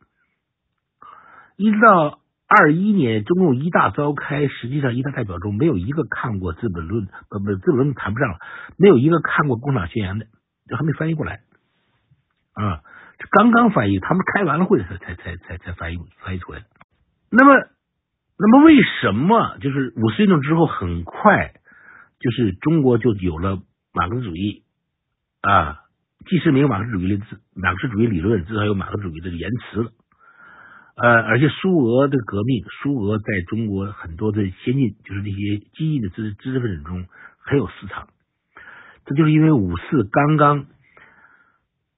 [1.55, 2.19] 一直到。
[2.49, 8.37] 二一年中共一大召开，实际上一大代表中没有一个看过《资本论》，不不，《资本论》谈不上了，
[8.77, 10.27] 没有一个看过《共产党宣言》的，
[10.65, 11.41] 这还没翻译过来
[12.53, 12.79] 啊！
[13.31, 16.65] 刚刚翻译，他们开完了会才才才才才翻译翻译出来的。
[17.31, 17.53] 那么，
[18.37, 21.53] 那么为什么就是五四运动之后很快
[22.19, 23.61] 就是中国就有了
[23.93, 24.63] 马克思主义
[25.41, 25.81] 啊？
[26.29, 29.91] 既是没有马克思主义的马克思主义理论，至少有马克思主义的言辞了。
[30.95, 37.05] 呃，而且苏俄的革命，苏俄在中国很多的先进，就是那些激进的知知识分子中
[37.39, 38.09] 很有市场。
[39.05, 40.65] 这就是因为五四刚刚，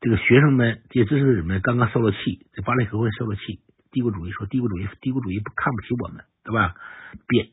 [0.01, 3.59] 这个学生们、这些知识分子们刚刚受了气，这巴黎和会受了气。
[3.91, 6.75] 帝国主义说，帝国主义，帝国主义不看不起我们，对吧？
[7.27, 7.49] 别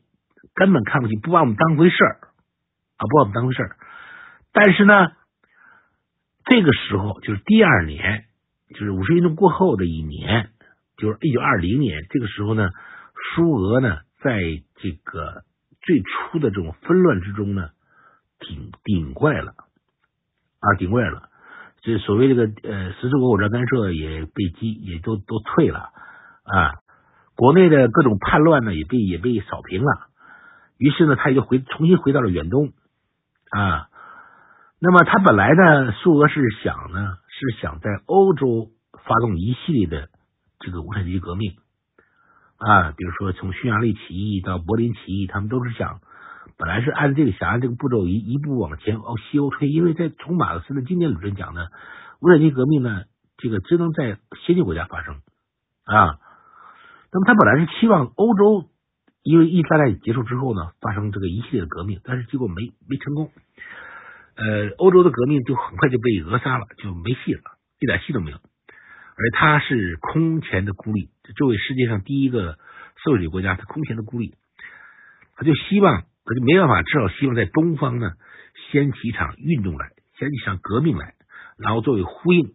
[0.53, 2.19] 根本看不起，不把我们当回事儿
[2.97, 3.75] 啊，不把我们当回事儿。
[4.53, 5.11] 但是呢，
[6.45, 8.25] 这个时候就是第二年，
[8.69, 10.51] 就是五四运动过后的一年。
[10.95, 12.71] 就是一九二零年这个时候呢，
[13.35, 14.41] 苏俄呢，在
[14.77, 15.43] 这个
[15.79, 17.69] 最初的这种纷乱之中呢，
[18.39, 19.53] 顶顶过来了
[20.59, 21.26] 啊，顶过来了。
[21.87, 25.79] 这所谓这个呃，十字国火战干涉也被击，也都都退了
[26.43, 26.73] 啊。
[27.37, 30.09] 国内的各种叛乱呢，也被也被扫平了。
[30.77, 32.73] 于是呢，他也就回重新回到了远东
[33.51, 33.87] 啊。
[34.81, 38.67] 那么他本来呢，苏俄是想呢，是想在欧洲
[39.05, 40.09] 发动一系列的。
[40.59, 41.53] 这个无产阶级革命
[42.57, 46.01] 啊，比如说从匈牙利起义到柏林起义，他们都是想，
[46.57, 51.67] 本来是按这个想按这个步骤一一步往前往西欧推，因为在从马克思的经典理论讲呢，
[52.21, 53.03] 无产阶级革命呢，
[53.37, 55.15] 这个只能在先进国家发生
[55.85, 56.19] 啊。
[57.11, 58.69] 那么他本来是期望欧洲，
[59.23, 63.31] 因为一战结束之后呢，发生这个一系列的革命，但是结果没没成功，
[64.35, 67.41] 呃，欧洲的革命就很快就被扼杀了，就没戏了，
[67.79, 68.37] 一点戏都没有。
[68.37, 72.59] 而他是空前的孤立，作为世界上第一个
[73.03, 74.35] 社会主义国家，他空前的孤立，
[75.35, 78.11] 他就希望，他就没办法，至少希望在东方呢
[78.69, 79.87] 掀起一场运动来，
[80.19, 81.13] 掀起一场革命来，
[81.57, 82.53] 然后作为呼应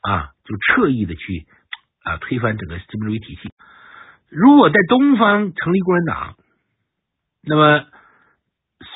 [0.00, 1.46] 啊，就彻意的去
[2.02, 3.52] 啊推翻整个资本主义体系。
[4.28, 6.36] 如果在东方成立共产党，
[7.44, 7.86] 那么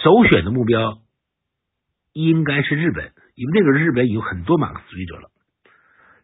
[0.03, 0.99] 首选的目标
[2.13, 5.29] 应该是日本，因为那个日本有很多马克思主义者了。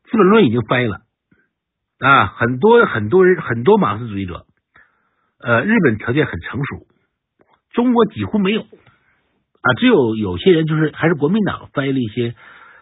[0.11, 1.03] 《资本论》已经翻译了
[1.99, 4.47] 啊，很多很多人很多马克思主义者，
[5.39, 6.87] 呃，日本条件很成熟，
[7.73, 12.35] 中国几乎没有啊，只有有些人就是还是国民党翻译了一些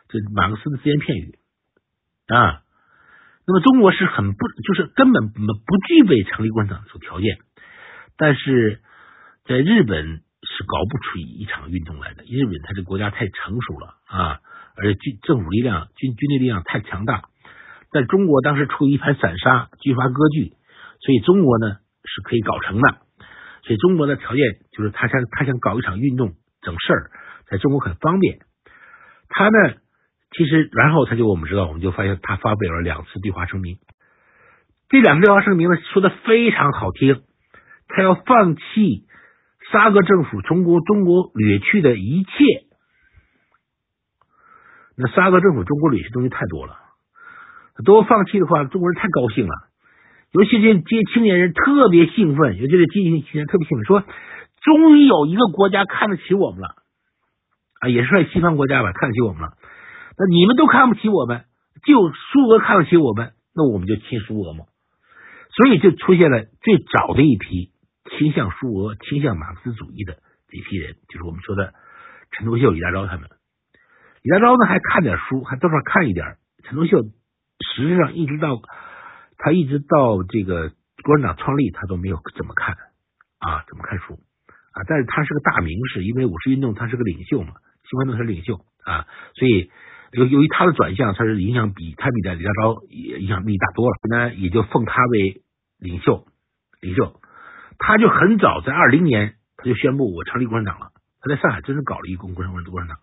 [0.08, 1.38] 这马克思的只言片语
[2.26, 2.62] 啊。
[3.46, 5.40] 那么中国是很不就是根本不
[5.88, 7.38] 具备成立共产党的条件，
[8.16, 8.80] 但是
[9.44, 14.40] 在日本是搞不出一场运动来的，日本它这国家太成熟了啊。
[14.76, 17.24] 而且军政府力量、军军队力量太强大，
[17.90, 20.54] 在中国当时处于一盘散沙、军阀割据，
[21.00, 22.98] 所以中国呢是可以搞成的。
[23.70, 27.10] 所以中国的条件就是他想他想搞一场运动整事儿，
[27.46, 28.40] 在中国很方便。
[29.28, 29.74] 他呢，
[30.32, 33.78] 其实然后他就我们知道，我们就发现他发表了两次对华声明。
[34.88, 37.22] 这两次对华声明呢说的非常好听，
[37.86, 39.06] 他要放弃
[39.70, 42.30] 沙俄政府从国中国掠去的一切，
[44.96, 46.76] 那沙俄政府中国掠去东西太多了，
[47.84, 49.69] 都放弃的话，中国人太高兴了。
[50.32, 54.04] 尤其这这些青年人特别兴奋，尤其是这些青年特别兴奋，说
[54.62, 56.68] 终于有一个国家看得起我们了
[57.80, 59.54] 啊，也是西方国家吧，看得起我们了。
[60.18, 61.44] 那你们都看不起我们，
[61.84, 64.66] 就苏俄看得起我们，那我们就亲苏俄嘛。
[65.56, 67.72] 所以就出现了最早的一批
[68.16, 70.18] 倾向苏俄、倾向马克思主义的
[70.48, 71.74] 这批人，就是我们说的
[72.30, 73.28] 陈独秀、李大钊他们。
[74.22, 76.36] 李大钊呢还看点书，还多少看一点。
[76.62, 78.60] 陈独秀实际上一直到
[79.42, 80.70] 他一直到这个
[81.02, 82.76] 共产党创立，他都没有怎么看
[83.40, 84.14] 啊，怎么看书
[84.72, 84.84] 啊？
[84.86, 87.54] 但是他是个大名士，因为五四运动他是个领袖嘛，
[87.88, 89.70] 新运动是领袖啊，所以
[90.12, 92.86] 由由于他的转向，他是影响比他比的李大钊
[93.18, 95.42] 影响力大多了，那也就奉他为。
[95.82, 96.26] 领袖，
[96.82, 97.18] 领袖，
[97.78, 100.88] 他就很早在二零年，他就宣布我成立共产党了。
[101.22, 102.98] 他在上海真是搞了一共共产共产党。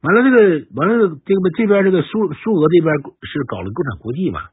[0.00, 2.96] 完了，这个完了，这个这边这个苏苏俄这边
[3.28, 4.48] 是搞了共产国际嘛？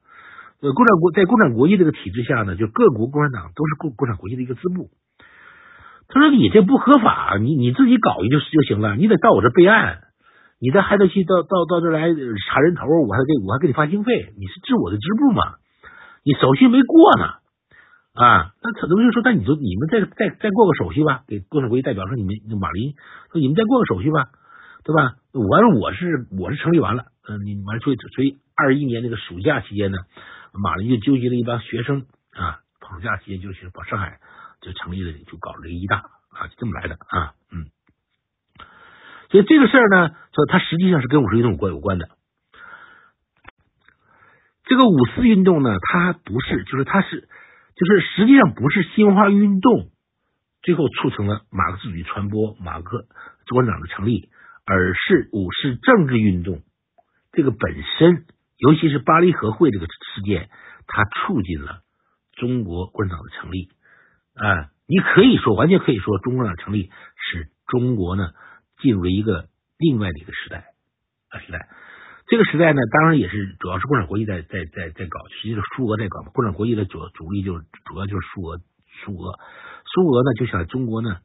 [0.64, 4.88] 呃，共产国在共产国际这个体制下呢，就各国共产党都是共共产国际的一个支部。
[6.08, 10.00] 他说你这不合法，你你自己搞一就就行了，你得到我这备案，
[10.62, 15.60] 你再还得去到到到这来查人头，我还给我还给你发经费，你是治我的支部嘛？
[16.24, 17.26] 你手续没过呢，
[18.16, 22.94] 啊，那陈独秀说，那你就你们再再再过个手续吧，给共产国际代表说，你们马林
[23.34, 24.30] 说你们再过个手续吧，
[24.86, 25.16] 对吧？
[25.34, 29.98] 完了，我是我是成立完了，嗯，你完了，所以所以二一年那个暑假期间呢，
[30.54, 34.20] 马林就纠集了一帮学生啊，暑假期就去把上海
[34.62, 35.98] 就成立了，就搞了这个医大
[36.30, 37.72] 啊，就这么来的啊，嗯，
[39.30, 42.10] 所以这个事儿呢，说它实际上是跟五四运动关有关的。
[44.66, 47.28] 这个五四运动呢，它不是，就是它是，
[47.76, 49.90] 就是实际上不是新文化运动
[50.62, 53.06] 最后促成了马克思主义传播、马克
[53.48, 54.30] 共产党的成立，
[54.66, 56.62] 而是五四政治运动
[57.34, 58.26] 这个本身，
[58.64, 60.50] 尤其是巴黎和会这个事件，
[60.88, 61.82] 它促进了
[62.32, 63.68] 中国共产党的成立
[64.36, 64.72] 啊！
[64.88, 68.32] 你可以说，完全可以说，中国共产党成立是中国呢
[68.82, 70.74] 进入了一个另外的一个时代
[71.28, 71.68] 啊时代。
[72.28, 76.24] 这个时代呢，当然也是主要是共产国际在在在在搞，实际上苏俄在搞。
[76.34, 78.62] 共产国际的主主力就是主要就是苏俄，
[79.04, 79.40] 苏俄，
[79.94, 81.18] 苏俄呢就想中国呢，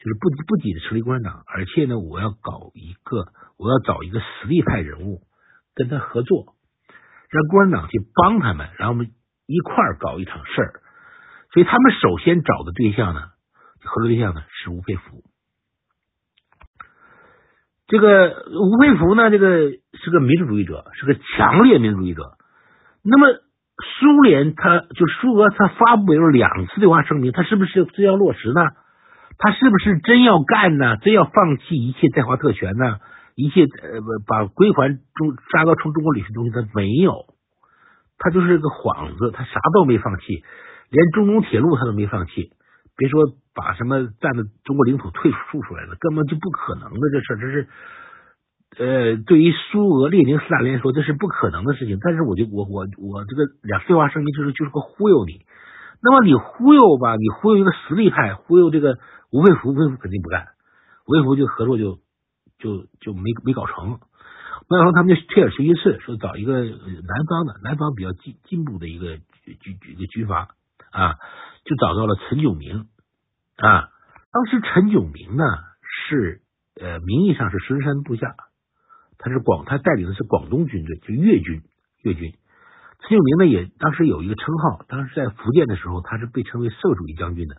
[0.00, 3.28] 就是不不仅成立共产党，而且呢，我要搞一个，
[3.58, 5.22] 我要找一个实力派人物
[5.76, 6.56] 跟他合作，
[7.30, 9.10] 让共产党去帮他们，然后我们
[9.46, 10.80] 一块儿搞一场事儿。
[11.52, 13.22] 所以他们首先找的对象呢，
[13.84, 15.24] 合作对象呢是吴佩孚。
[17.86, 22.22] 这个吴佩孚呢，这个是个民主主义者，是个强烈民主主义者。
[23.02, 23.26] 那么
[23.98, 28.60] 苏联，他就苏俄，他发布了两次对华声明，他是不是真要落实呢？
[29.38, 30.98] 他是不是真要干呢？
[30.98, 32.98] 真要放弃一切在华特权呢？
[33.40, 37.24] 一切呃，把归还中沙俄从中国领去东西，他没有，
[38.18, 40.44] 他就是个幌子，他啥都没放弃，
[40.90, 42.50] 连中东铁路他都没放弃。
[42.96, 47.68] 别说把什么占的中国领土退出出来了，根本就不可能的这事，这是
[48.76, 51.98] 呃，对于苏俄列宁斯大林说这是不可能的事情。
[52.00, 55.46] 但是我就我我我这个两废话声明就是就是个忽悠你。
[56.02, 58.98] 那么你忽悠吧，你忽悠一个实力派，忽悠这个
[59.32, 60.46] 吴佩孚，吴佩孚肯定不干，
[61.06, 61.98] 吴佩孚就合作就
[62.60, 63.98] 就就没没搞成。
[64.68, 70.54] 然后他们就退而求其次，说找一个南方的，南方比较进进步的一个军一个军阀
[70.92, 71.16] 啊。
[71.64, 72.86] 就找到了陈炯明
[73.56, 73.90] 啊，
[74.32, 75.44] 当时陈炯明呢
[75.82, 76.40] 是
[76.80, 78.34] 呃名义上是孙中山部下，
[79.18, 81.62] 他是广他带领的是广东军队，就粤军
[82.02, 82.32] 粤军。
[83.00, 87.56] 陈炯明呢也当时有一个称号，当时在福建的时候他是被称为社会主义将军的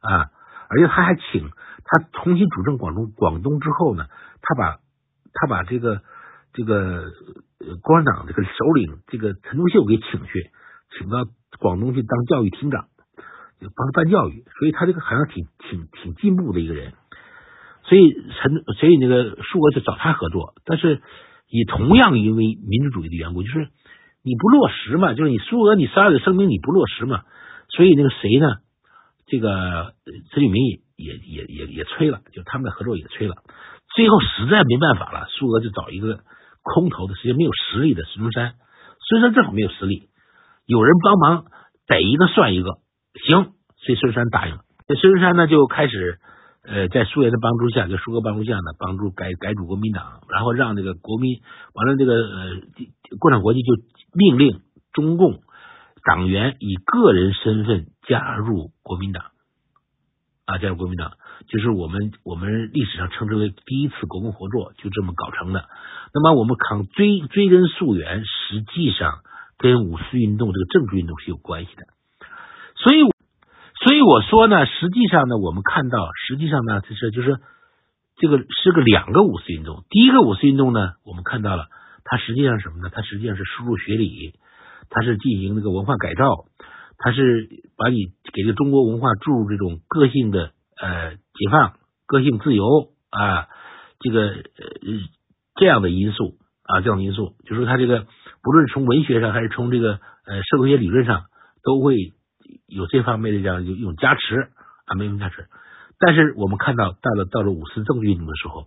[0.00, 0.30] 啊，
[0.68, 1.50] 而且他还请
[1.84, 4.06] 他重新主政广东广东之后呢，
[4.42, 4.78] 他把
[5.32, 6.00] 他把这个
[6.52, 7.12] 这个
[7.60, 10.50] 呃共产党这个首领这个陈独秀给请去，
[10.98, 11.26] 请到
[11.58, 12.86] 广东去当教育厅长。
[13.76, 16.92] 帮他办教育，所以他这个好像挺挺挺进步的一个人，
[17.84, 21.00] 所以陈所以那个苏俄就找他合作，但是
[21.48, 23.68] 也同样因为民主主义的缘故，就是
[24.22, 27.22] 你不落实嘛，就是你苏俄你十二的声明你不落实嘛，
[27.70, 28.56] 所以那个谁呢，
[29.26, 29.94] 这个
[30.32, 33.34] 陈炯明也也也也也催了，就他们的合作也催了，
[33.94, 36.20] 最后实在没办法了，苏俄就找一个
[36.62, 38.54] 空头的，实际没有实力的孙中山，
[39.08, 40.08] 孙中山正好没有实力，
[40.66, 41.44] 有人帮忙
[41.86, 42.78] 逮一个算一个。
[43.28, 44.62] 行，所以孙中山答应了。
[44.88, 46.18] 这孙中山呢，就开始
[46.64, 51.40] 呃，在苏联的帮助下，就苏俄帮助下呢，帮助改改组国民党，然后让这个国民
[51.74, 52.50] 完了，这个呃，
[53.20, 53.72] 共产国际就
[54.12, 54.60] 命令
[54.92, 55.42] 中共
[56.04, 59.24] 党员以个人身份加入国民党
[60.44, 61.12] 啊，加入国民党。
[61.48, 65.68] 就是我们我们历史上称之为第一次国共合作，就这么搞成的。
[66.14, 69.20] 那么我们看追追根溯源，实际上
[69.58, 71.86] 跟五四运动这个政治运动是有关系的。
[72.76, 73.00] 所以，
[73.82, 77.40] 所以我说呢，实际上呢，我们看到，实际上呢，就是就是
[78.16, 79.84] 这个是个两个五四运动。
[79.90, 81.66] 第一个五四运动呢，我们看到了，
[82.04, 82.90] 它实际上什么呢？
[82.92, 84.34] 它实际上是输入学理，
[84.90, 86.46] 它是进行那个文化改造，
[86.98, 91.74] 它是把你给这个中国文化注入这种个性的呃解放、
[92.06, 92.64] 个性自由
[93.10, 93.48] 啊，
[94.00, 94.42] 这个呃
[95.54, 98.06] 这样的因素啊，这样的因素，就是说它这个
[98.42, 101.24] 不论从文学上还是从这个呃社会学理论上
[101.62, 102.12] 都会。
[102.66, 104.48] 有这方面的这样一种加持
[104.84, 105.46] 啊，没有加持。
[105.98, 108.66] 但是我们看到，到了到了五四政治运动的时候，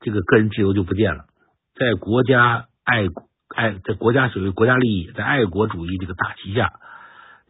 [0.00, 1.26] 这个个人自由就不见了。
[1.74, 6.72] 在国家爱国爱，在国家所谓国家利益，在爱国主义这个大旗下，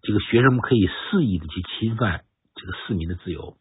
[0.03, 2.21] 这个学生们可以肆意的去侵犯
[2.55, 3.57] 这个市民的自由，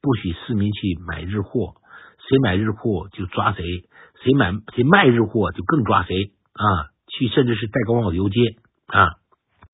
[0.00, 1.74] 不许市民去买日货，
[2.28, 3.64] 谁买日货就抓谁，
[4.22, 8.40] 谁买谁卖日货就更抓谁啊，去甚至是戴高帽游街
[8.86, 9.10] 啊。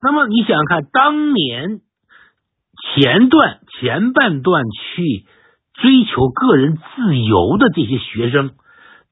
[0.01, 1.81] 那么你想想看，当年
[2.93, 5.25] 前段前半段去
[5.73, 8.51] 追求个人自由的这些学生，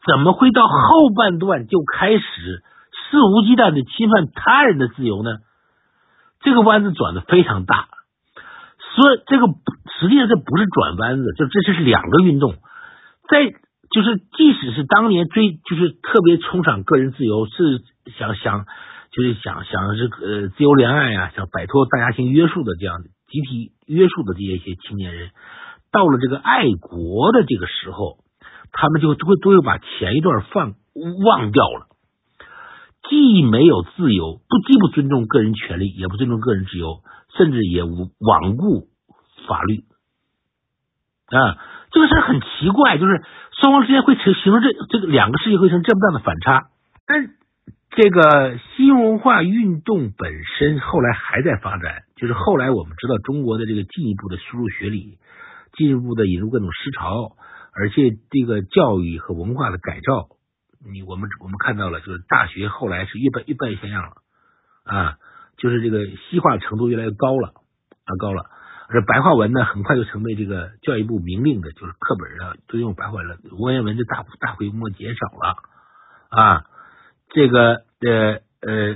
[0.06, 2.64] 怎么会到后半段就开始
[3.10, 5.38] 肆无忌惮的侵犯他人的自由呢？
[6.42, 7.88] 这个弯子转的非常大，
[8.96, 9.48] 所以这个
[10.00, 12.56] 实际上这不是转弯子，就这是两个运动，
[13.30, 13.46] 在
[13.92, 17.84] 就是即使是当年追就是特别崇尚个人自由，是
[18.18, 18.66] 想想。
[19.12, 22.98] 就是想想这个呃自由恋爱呀，想摆脱大家庭约束的这样
[23.30, 25.30] 集体约束的这些一些青年人，
[25.90, 28.18] 到了这个爱国的这个时候，
[28.74, 30.74] 他们就会都会把前一段放
[31.24, 31.88] 忘掉了，
[33.10, 37.02] 既没有自由，不既不尊重个人权利，也不尊重个人自由，
[37.38, 38.88] 甚至也无罔顾
[39.48, 39.84] 法律
[41.28, 41.58] 啊，
[41.92, 43.24] 这个事很奇怪，就是
[43.60, 46.70] 双方之间会成形成这这个两个世界会成这么大的反差，
[47.08, 47.36] 但。
[47.98, 55.18] 这个新文化运动本身后来还在发展，就是后来我们知道中国的这个进一步的输入学理，
[55.78, 57.38] 进一步的引入各种思潮，
[57.74, 60.35] 而且这个教育和文化的改造，
[60.92, 64.12] 你我们我们看到了，就是大学后来是越办越办越像样了
[64.84, 65.18] 啊，
[65.58, 68.46] 就是这个西化程度越来越高了啊高了，
[68.88, 75.58] 而白话文呢很快就成为这个教育部明令的，就是课本上都用白话文了，文言文就大大规模减少了
[76.30, 76.66] 啊。
[77.30, 78.96] 这个呃呃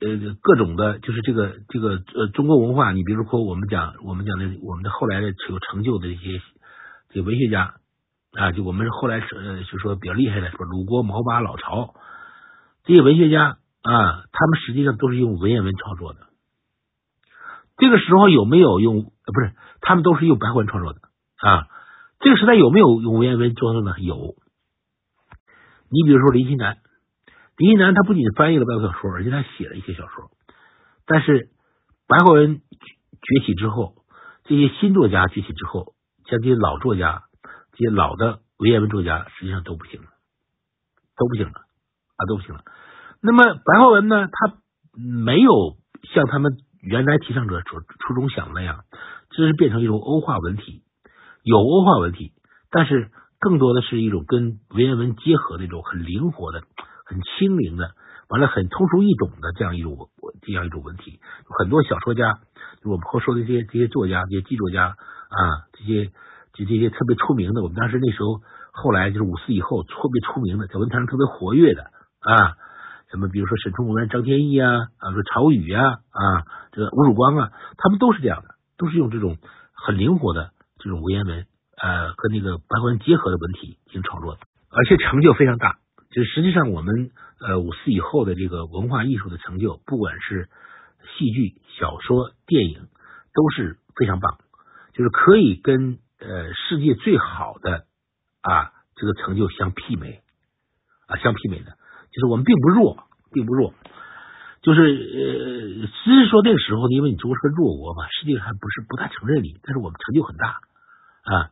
[0.00, 6.40] 呃各种的，就是这个这个呃中国文化，你比如说我们讲我们讲的我们的后来的有成就的一些
[7.10, 7.74] 这个文学家
[8.36, 11.94] 啊，就我们后来呃就说比较厉害的，说鲁国、毛巴、老巢
[12.84, 16.20] 这些文学家啊，他们实际上都是用文言文创作的。
[17.76, 19.02] 这个时候有没有用？
[19.02, 21.00] 不是，他们都是用白话文创作的
[21.38, 21.68] 啊。
[22.20, 23.94] 这个时代有没有用文言文创作呢？
[24.00, 24.36] 有。
[25.90, 26.78] 你比如说林心南。
[27.56, 30.30] 李一男他不仅翻译了外国小说，而且他写了一些小说。
[31.06, 31.50] 但是
[32.08, 33.94] 白话文崛起之后，
[34.44, 35.94] 这些新作家崛起之后，
[36.26, 37.22] 像这些老作家、
[37.76, 40.08] 这些老的文言文作家，实际上都不行了，
[41.16, 42.62] 都不行了啊，都不行了。
[43.20, 44.58] 那么白话文呢，它
[44.96, 45.76] 没有
[46.14, 48.84] 像他们原来提倡者所初衷想的那样，
[49.30, 50.82] 这是变成一种欧化文体，
[51.42, 52.32] 有欧化文体，
[52.70, 56.62] 但是更多的是一种跟文言文结合的一种很灵活的。
[57.06, 57.90] 很轻灵的，
[58.30, 60.08] 完了很通俗易懂的这样一种
[60.40, 61.20] 这样一种文体，
[61.58, 62.40] 很多小说家，
[62.82, 66.10] 我们后说的这些这些作家，这些剧作家啊，这些
[66.54, 68.40] 就这些特别出名的，我们当时那时候
[68.72, 71.82] 后来就是五四以后特别出名的，在文坛上特别活跃的
[72.20, 72.54] 啊，
[73.10, 79.36] 什么比如说沈从文、张天翼啊，啊说曹禺啊，啊这个吴汝光啊，他们都是这样的，都是用这种
[79.74, 81.46] 很灵活的这种文言文，
[81.76, 84.40] 呃和那个白话文结合的文体进行创作的，
[84.70, 85.78] 而且成就非常大。
[86.10, 90.48] 就实际上，我们呃五四以后的这个文化艺术的成就，不管是
[91.18, 92.86] 戏剧、小说、电影，
[93.34, 94.38] 都是非常棒，
[94.92, 97.86] 就是可以跟呃世界最好的
[98.40, 100.22] 啊这个成就相媲美
[101.06, 101.76] 啊相媲美的，
[102.12, 103.74] 就是我们并不弱，并不弱，
[104.62, 110.60] 就是呃只是说那个时候，因为你中国是个弱国嘛，世界还不是不大承认你，但是我们成就很大
[111.24, 111.50] 啊。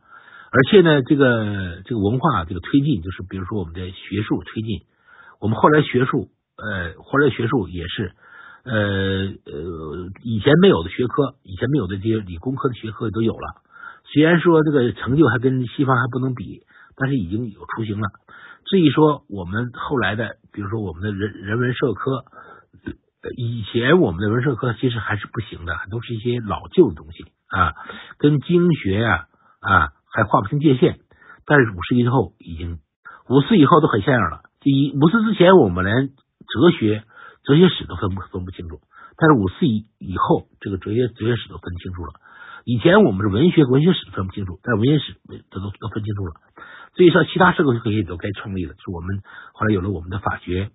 [0.53, 4.85] 而且呢，这个这个文化这个推进，就是比如说我们的学术推进，
[5.41, 8.13] 我们后来学术，呃，后来学术也是，
[8.63, 13.63] 呃呃，以前没有的学科，以前没有的这些理工科的学科都有了。
[14.13, 16.61] 虽然说这个成就还跟西方还不能比，
[16.95, 18.07] 但是已经有雏形了。
[18.65, 22.23] 至于说我们后来的，比如说我们的人人文社科，
[23.35, 27.73] 以前我们的文社科其实还是不行的，都是一些老旧的东西啊，
[28.19, 29.27] 跟经学呀。
[29.63, 30.99] 啊，还划不清界限。
[31.45, 32.79] 但是五四以后已经，
[33.29, 34.41] 五四以后都很像样了。
[34.59, 37.05] 第一，五四之前我们连哲学、
[37.45, 38.81] 哲学史都分不分不清楚，
[39.15, 42.11] 但是五四以以后，这个哲学哲学史都分清楚了。
[42.65, 45.15] 以前我们是文学文学史分不清楚，但文学史
[45.51, 46.33] 这都都分清楚了。
[46.95, 48.73] 所以说，其他社会科学也都该创立了。
[48.73, 49.21] 就是我们
[49.53, 50.69] 后来有了我们的法学，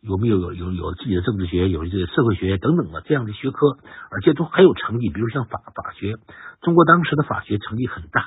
[0.00, 3.76] 有没有有有有自己的政治学，有这个社会学等等的这样的学科，
[4.10, 5.10] 而且都很有成绩。
[5.10, 6.16] 比如像法法学，
[6.62, 8.24] 中国当时的法学成绩很大，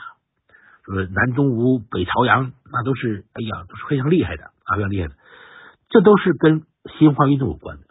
[0.85, 5.15] 说南中吴北朝阳，那都是哎呀，都是非常厉害的啊，非常厉害的。
[5.89, 6.63] 这都是跟
[6.99, 7.83] 新化运动有关的。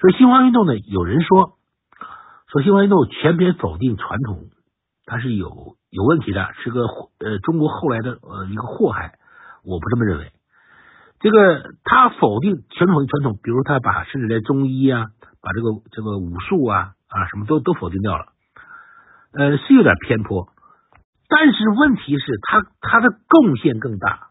[0.00, 1.55] 所以新化运动呢，有人说
[2.56, 4.46] 说新华运动全篇否定传统，
[5.04, 5.76] 它是有。
[5.88, 6.82] 有问题的是个
[7.20, 9.14] 呃中国后来的呃一个祸害，
[9.64, 10.30] 我不这么认为。
[11.20, 15.06] 这个他否定传统传统，比如他把甚至连中医啊，
[15.40, 18.26] 把这个这个武术啊啊什么都都否定掉了，
[19.32, 20.48] 呃是有点偏颇。
[21.28, 24.28] 但是问题是，他他的贡献更大。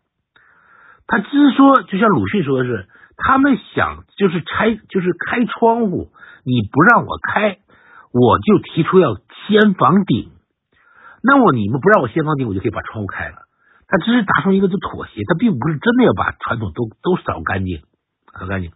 [1.07, 6.11] 他只说，就像鲁迅说的是，他们想就是拆就是开窗户，
[6.43, 7.57] 你不让我开，
[8.15, 10.31] 我就提出要掀房顶。
[11.21, 13.43] 那么你们不让我掀房顶，我就可以把窗户开了。
[13.87, 17.81] 他只是达成一个就妥协，他并不是真的要把传统都都扫干净，
[18.39, 18.71] 扫干净。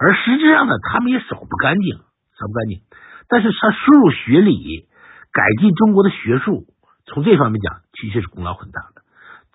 [0.00, 2.82] 而实质上呢，他们也扫不干净，扫不干净。
[3.28, 4.88] 但是他输入学理，
[5.30, 6.66] 改进中国的学术，
[7.06, 9.02] 从这方面讲，其实是功劳很大的。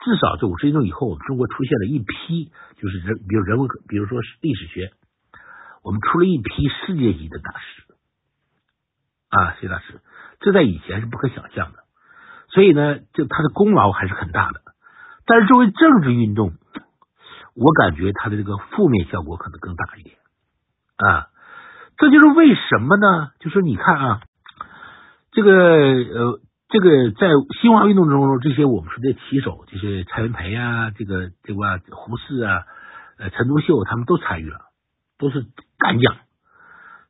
[0.06, 2.50] 至少在五十年以后，我们中国出现了一批，
[2.80, 4.90] 就是人，比如人文，比如说历史学，
[5.84, 7.84] 我们出了一批世界级的大师
[9.32, 10.02] 啊，谢大师，
[10.42, 11.80] 这在以前是不可想象的。
[12.50, 14.62] 所以呢，就他的功劳还是很大的，
[15.26, 16.52] 但是作为政治运动，
[17.56, 20.18] 我感觉他的这个负面效果可能更大一点
[20.98, 21.30] 啊。
[21.98, 23.32] 这就是为什么呢？
[23.40, 24.22] 就是你看啊，
[25.32, 27.30] 这个呃，这个在
[27.62, 31.80] 新华运动中，这些我们说的旗手，就是蔡元培啊，这个对吧？
[31.92, 32.64] 胡适啊，
[33.18, 34.60] 呃，陈独秀他们都参与了，
[35.18, 35.46] 都是
[35.78, 36.18] 干将，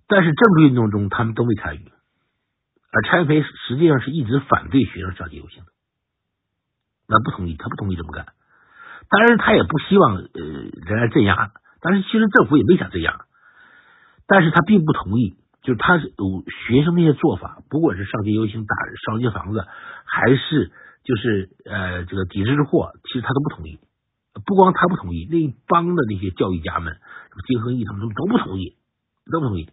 [0.07, 1.91] 但是政治运动中他们都没参与。
[2.91, 5.71] 而蔡元培实际上是一直反对学生上街游行的，
[7.07, 8.25] 那不同意，他不同意这么干。
[9.09, 13.21] 当然，他也不希望呃人来镇压，但是其实政府也没想镇压，
[14.27, 18.75] 但是他并不同意，就是他是有学生那些做法，不管是上街游行、打
[19.07, 19.65] 烧街房子，
[20.03, 20.71] 还是
[21.05, 23.79] 就是呃这个抵制之祸，其实他都不同意。
[24.45, 28.75] 不光他不同意，那一帮的那些教育家们，什么金亨义他们都都不同意，
[29.31, 29.69] 都不同意。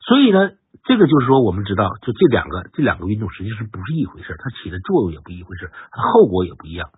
[0.00, 0.50] 所以呢。
[0.84, 6.90] 这个就是说，我们知道，就这两个这两个运动实际上不是一回事，它起的作用也不一回事，它后果也不一样，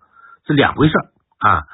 [0.47, 0.95] 是两回事
[1.39, 1.67] 啊。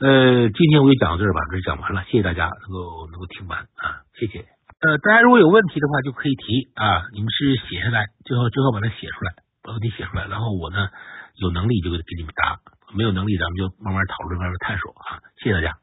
[0.00, 4.44] 呃，今天我就讲到这儿吧，这讲完了，谢谢大家能够能够听完啊，谢谢。
[4.82, 9.32] 呃，大家如果有问题的话，就可以提啊，你们是写下来，最后最后把它写出来，
[9.62, 10.88] 把问题写出来，然后我呢
[11.36, 12.58] 有能力就给给你们答，
[12.92, 15.81] 没有能力咱们就慢慢讨论，慢慢探索啊，谢谢大家。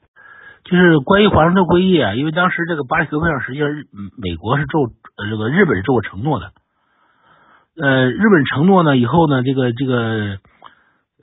[0.70, 3.70] 就是关于华盛顿会议啊，因为当时这个巴黎革命上，实际上
[4.22, 4.84] 美国是做
[5.18, 6.52] 呃这个日本是做过承诺的，
[7.82, 10.38] 呃日本承诺呢以后呢这个这个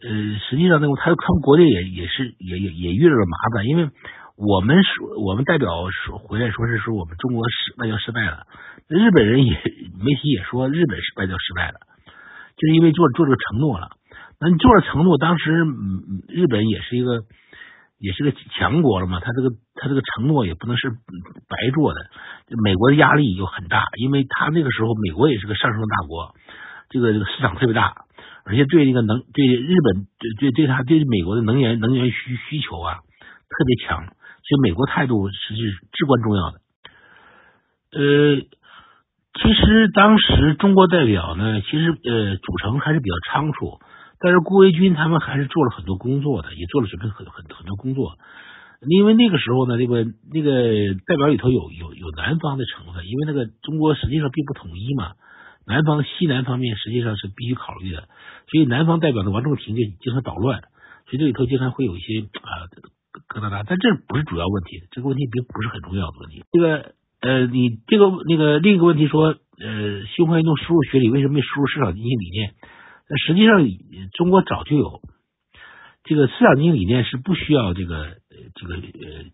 [0.03, 0.09] 呃
[0.51, 3.88] 实际上呢他他们国内也也是也也也遇到了麻烦，因为
[4.34, 8.48] 我们说我们代表说回来说是说我们中国失外交失败了，
[8.89, 9.52] 日本人也
[10.02, 11.78] 媒体也说日本是外交失败了，
[12.56, 13.90] 就是因为做做这个承诺了，
[14.40, 15.52] 那你做了承诺，当时
[16.27, 17.23] 日本也是一个。
[17.98, 22.01] 也是个强国了嘛，他这个他这个承诺也不能是白做的。
[22.62, 26.35] 美国的压力又很大，因为他那个时候美国也是个上升大国，
[26.90, 28.05] 这个这个市场特别大，
[28.44, 36.60] 而且对那个能对日本对对对他对美国的能源能源需需求啊特别强，所以美国态度是至关重要的。
[37.93, 38.36] 呃，
[39.40, 43.81] 其实当时中国代表呢，其实呃组成还是比较仓促。
[44.18, 48.18] 但是顾维钧他们还是做了很多工作的，也做了准备很很很多工作。
[48.86, 55.12] 因为那个时候呢，这个那个代表里头有有有南方的成分，因为那个中国实际上并不统一嘛，
[55.66, 58.09] 南方西南方面实际上是必须考虑的。
[58.51, 60.60] 所以南方代表的王仲廷就经常捣乱，
[61.09, 62.68] 所以这里头经常会有一些啊
[63.28, 63.64] 疙瘩瘩。
[63.66, 66.44] 但这不是主要问题，这个问题并不是很重要的问题。
[66.52, 72.55] 这个呃，你这个那个另一个问题说，呃，新华运动输入学理为什么没输入市场经济理念？
[73.09, 73.61] 那实际上，
[74.15, 75.01] 中国早就有
[76.03, 78.81] 这个市场经济理念是不需要这个呃这个呃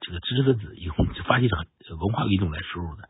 [0.01, 0.95] 这个知识分子用
[1.25, 1.65] 发起场
[2.01, 3.09] 文化运动来输入的。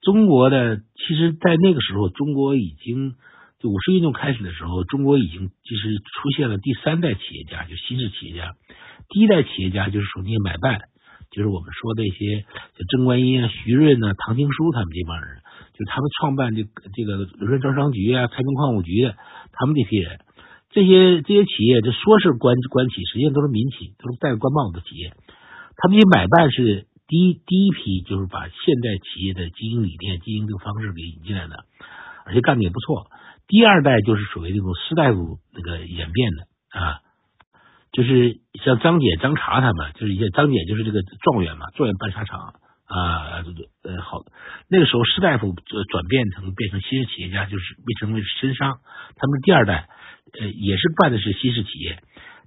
[0.00, 3.14] 中国的其实，在那个时候，中国已经
[3.58, 8.52] 就五四运动开始的时候，中国已经就是出现了第三代企业家，就新式企业家。
[9.08, 10.80] 第一代企业家就是说那些买办，
[11.30, 12.42] 就是我们说的一些，
[12.76, 15.40] 就郑观音啊、徐润啊、唐青书他们这帮人。
[15.74, 16.62] 就他们创办这
[16.94, 19.10] 这个庐山招商局啊、太平矿务局，
[19.52, 20.20] 他们这批人，
[20.70, 25.12] 这些这些企业，这说是官官企，实际上都是民企，都是戴官帽子的企业。
[25.76, 31.66] 他们这些买办是第一第一批，就是把现代企业的经营理念、经营这个方式给引进来的，
[32.24, 33.10] 而且干的也不错。
[33.48, 36.46] 第二代就是属于这种士大夫那个演变的
[36.78, 37.02] 啊，
[37.92, 42.54] 就是像张姐、张茶他们，就是一些张姐就是这个状元嘛，状元办沙场
[42.86, 44.20] 啊，这个呃好，
[44.68, 45.54] 那个时候士大夫
[45.90, 48.78] 转变成变成新式企业家，就是被称为绅商。
[49.16, 49.88] 他们第二代
[50.38, 51.98] 呃也是办的是新式企业，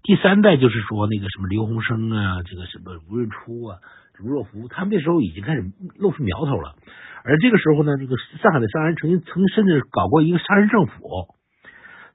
[0.03, 3.77] 第三代就是说那个什么刘洪生啊，这个什么吴润初啊、
[4.23, 5.64] 吴若夫，他们那时候已经开始
[5.97, 6.76] 露出苗头了。
[7.23, 11.35] 而这个时候呢，这个上海的商人曾经曾经甚至搞过一个商人政府，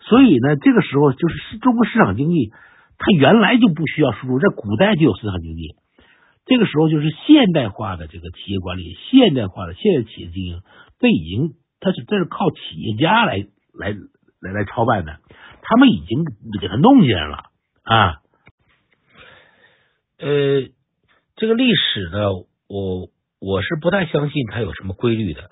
[0.01, 2.51] 所以呢，这个时候就是中国市场经济，
[2.97, 5.75] 它原来就不需要输入，在古代就有市场经济。
[6.47, 10.63] 这个时候就是现代化的这个企业管理，现代化的现代企业经营，
[10.99, 13.91] 这已经它是这是靠企业家来来
[14.41, 15.21] 来来操办的，
[15.63, 16.25] 他们已经
[16.61, 17.51] 给它弄起来了
[17.83, 18.21] 啊。
[20.19, 20.69] 呃，
[21.37, 22.33] 这个历史呢，
[22.69, 23.11] 我。
[23.45, 25.43] 我是不太相信它有什么规律的。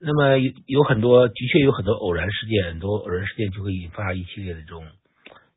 [0.00, 4.84] 那么有有很多，的确有很多偶然事件，很多偶然事件就会引发一系列的这种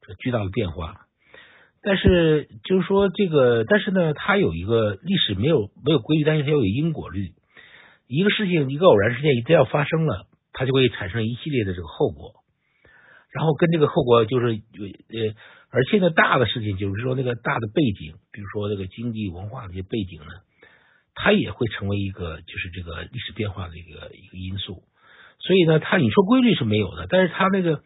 [0.01, 1.06] 这巨大的变化。
[1.81, 7.33] 但是就是说这个，但是呢，它有一个历史没有没有规律，但是它有因果律。
[8.07, 12.35] 一个事情，一个偶然事件一旦要发生了，它就会产生一系列的这个后果。
[13.31, 15.35] 然后跟这个后果就是呃，
[15.69, 20.31] 而现在大的事情就是说那个大的背景，比如说这个经济文化的一些背景呢。
[21.19, 24.83] 它也会成为一个，就是这个历史变化的一个一个因素。
[25.39, 27.81] 所以呢，它你说规律是没有的，但是它那个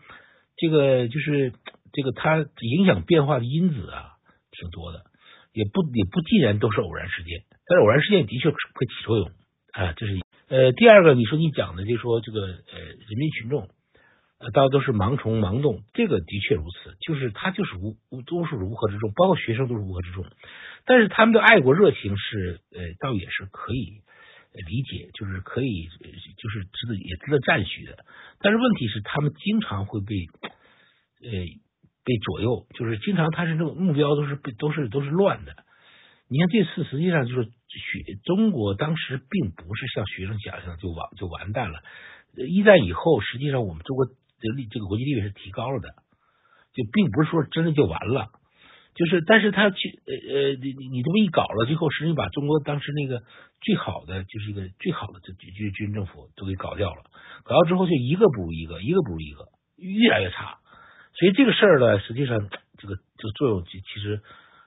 [0.58, 1.54] 这个就是
[1.94, 4.14] 这个它影响变化的因子啊，
[4.52, 5.06] 挺多的，
[5.54, 9.32] 也不也不尽然都是偶然事件，但是偶然事件的确会起作用
[9.74, 9.94] 啊。
[9.94, 13.70] 这是呃第二个，你说你讲的，就说这个呃人民群众。
[14.44, 20.26] 呃，大家都是盲从盲动，这个的确如此，就是他就是无无多数是乌合之众，包括学生都是如何之众，
[20.84, 24.02] 但是他们的爱国热情是呃，倒也是可以
[24.66, 25.88] 理解，就是可以
[26.40, 28.04] 就是值得也值得赞许的。
[28.40, 30.16] 但是问题是，他们经常会被
[31.22, 31.30] 呃
[32.04, 35.56] 被左右，就是经常他是那种目标都是被都是都是乱的。
[36.28, 41.80] 你看这次实际上就是学中国当时并不是像学生想象就完就完蛋了，
[42.48, 44.06] 一战以后，实际上我们中国。
[44.44, 45.90] 这个这个国际地位是提高了的，
[46.74, 48.30] 就并不是说真的就完了，
[48.96, 53.22] 就是，但是他去呃呃，你你你这么一搞了，最后实际把中国当时那个
[53.62, 57.04] 最好的，就是一个最好的这军军政府都给搞掉了，
[57.44, 59.46] 搞掉之后就一个不如一个，一个不如一个，
[59.78, 60.58] 越来越差。
[61.14, 64.22] 所以这个事儿呢，实际上这个这个作用其其实，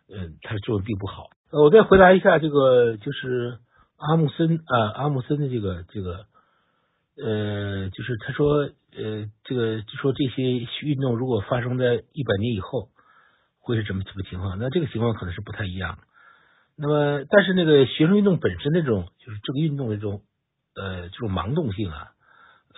[0.09, 1.31] 嗯，它的作用并不好。
[1.51, 3.59] 呃，我再回答一下这个，就是
[3.97, 6.27] 阿姆森啊，阿姆森的这个这个，
[7.17, 8.71] 呃，就是他说。
[8.97, 10.45] 呃，这个就说这些
[10.83, 12.91] 运动如果发生在一百年以后，
[13.59, 14.57] 会是怎么什么情况？
[14.57, 15.99] 那这个情况可能是不太一样。
[16.77, 20.23] 那么，但是那个学生运动本身那种，就是这个运动的这种
[20.77, 22.13] 呃这种盲动性啊，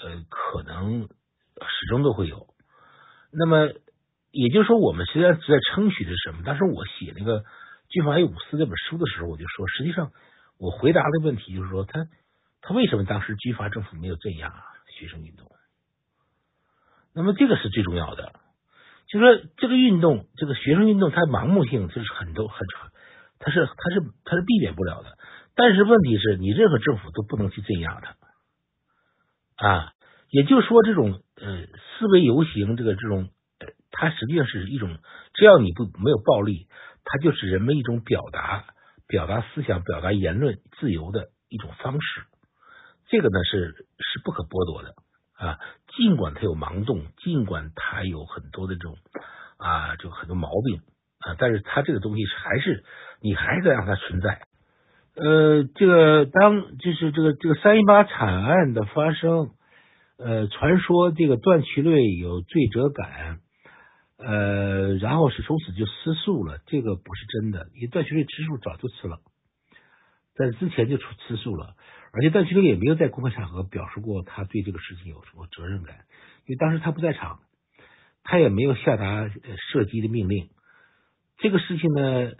[0.03, 2.47] 呃，可能始终都会有。
[3.33, 3.73] 那么，
[4.31, 6.43] 也就是说，我们实际上在称许的是什么？
[6.45, 7.41] 当时我写那个
[7.89, 10.13] 《军阀与武士》这本书的时候，我就说，实际上
[10.59, 12.07] 我回答的问题就是说，他
[12.61, 14.53] 他为什么当时军阀政府没有镇压
[14.99, 15.51] 学生运动？
[17.15, 18.33] 那么这个是最重要的，
[19.09, 22.59] 就说这个运动，这个学生运动，它盲目性就是很多很，
[23.39, 25.17] 它是它是它是避免不了的。
[25.55, 28.01] 但是问题是你任何政府都不能去镇压
[29.57, 29.93] 它啊。
[30.29, 31.67] 也就是说，这种呃
[31.99, 33.29] 思维游行，这个这种，
[33.91, 34.99] 它实际上是一种，
[35.35, 36.69] 只要你不没有暴力，
[37.05, 38.65] 它就是人们一种表达、
[39.07, 42.23] 表达思想、表达言论自由的一种方式。
[43.09, 44.95] 这个呢是是不可剥夺的。
[45.39, 45.59] 啊，
[45.95, 48.97] 尽管它有盲动，尽管它有很多的这种
[49.59, 50.81] 啊，就很多毛病
[51.19, 52.85] 啊，但是它这个东西还是
[53.21, 54.41] 你还是让它存在。
[55.15, 59.51] 呃，这个当就是这个这个三一八惨案的发生，
[60.19, 63.41] 呃，传说这个段祺瑞有罪责感，
[64.17, 69.21] 呃，然后是从此就吃素了，这个不是真的，因为段祺瑞吃素早就吃了，
[70.35, 71.75] 在之前就出吃素了。
[72.13, 75.97] 而且段祺瑞也没有在公开场合表示过他对这个事情有什么责任感，
[76.47, 77.41] 因为当时他不在场，
[78.25, 79.29] 他也没有下达
[79.71, 80.49] 射击的命令。
[81.37, 82.33] 这个事情呢，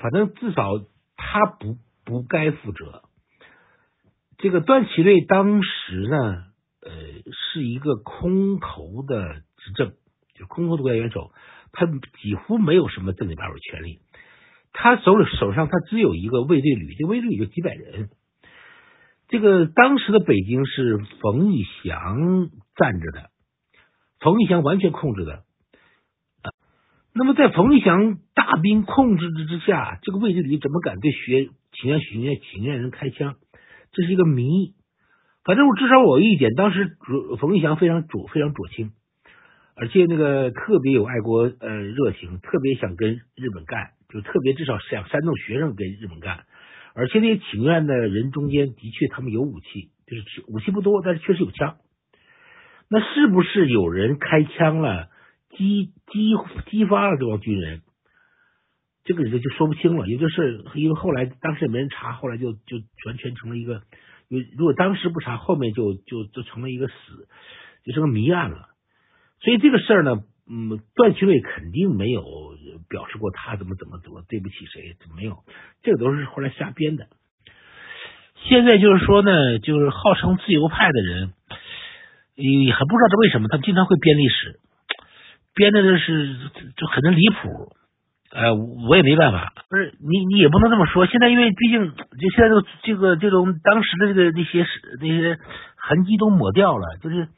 [0.00, 0.78] 反正至少
[1.16, 3.02] 他不不该负责。
[4.38, 6.44] 这个段祺瑞当时呢，
[6.86, 6.92] 呃，
[7.52, 9.94] 是一个空头的执政，
[10.34, 11.32] 就空头的国家元首，
[11.72, 11.84] 他
[12.22, 13.98] 几乎没有什么政治把手权力。
[14.72, 18.10] 他手里手上他只有一个卫队旅，这卫队旅就几百人。
[19.26, 23.30] 这个当时的北京是冯玉祥站着的，
[24.20, 25.42] 冯玉祥完全控制的，
[27.12, 33.34] 那么在冯玉祥大兵控制之之下，这个卫队旅怎么敢对学请愿许愿请愿人开枪？
[33.90, 34.75] 这是一个谜。
[35.46, 36.96] 反正我至少我有一点，当时
[37.38, 38.90] 冯玉祥非常左非常左倾，
[39.76, 46.44] 而且那个特别有爱国呃热情，特别想跟日本干，就特别至少想煽动学生跟日本干。
[46.94, 51.76] 而且那些请愿的人中间的确他们有武器，就是武器不多，但是确实有枪。
[52.88, 55.10] 那是不是有人开枪了？
[55.50, 56.34] 激激
[56.70, 57.82] 激发了这帮军人，
[59.04, 60.08] 这个就就说不清了。
[60.08, 63.82] 也就是因为后来当时也没人查，后来就就完全成了一个，
[64.28, 66.94] 因为如果当时不查，后面就就就成了一个死，
[67.84, 68.68] 就是个谜案了。
[69.40, 70.16] 所以这个事儿呢，
[70.50, 72.24] 嗯，段祺瑞肯定没有
[72.88, 75.44] 表示过他怎么怎么怎么对不起谁，没有，
[75.82, 77.06] 这个都是后来瞎编的。
[78.48, 81.32] 现在就是说呢，就是号称自由派的人，
[82.34, 84.60] 也还不知道这为什么，他们经常会编历史。
[85.54, 86.36] 编的这是
[86.76, 87.76] 就很离谱，
[88.36, 89.54] 呃，我也没办法。
[89.70, 91.06] 不是你，你也不能这么说。
[91.06, 94.66] 现在因为毕竟就现在这个这个这种当时的这个那些
[95.00, 95.38] 那些
[95.76, 97.28] 痕迹都抹掉了，就是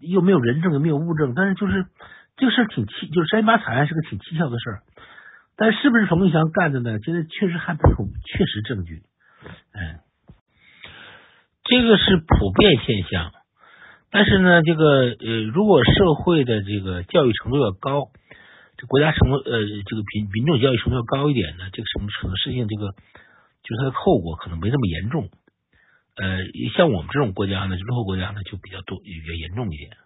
[0.00, 1.32] 又没有人证，又没有物证。
[1.36, 1.86] 但是就是
[2.36, 4.82] 这个事儿挺蹊，就是三八惨案是个挺蹊跷的事儿。
[5.56, 6.98] 但是不是冯玉祥干的呢？
[6.98, 9.02] 现在确实还没有确实证据。
[9.74, 10.00] 嗯，
[11.62, 13.30] 这个是普遍现象。
[14.10, 18.08] 但是呢，这个呃，如果社会的这个教育程度要高，
[18.88, 22.92] 国家什么呃，这个民民众教育程度要高一点呢，这个什么什么事情这个，
[23.62, 25.30] 就是它的后果可能没那么严重。
[26.16, 26.38] 呃，
[26.76, 29.96] 像我们这种国家呢，落后国家呢，就比较多，比较严重一点。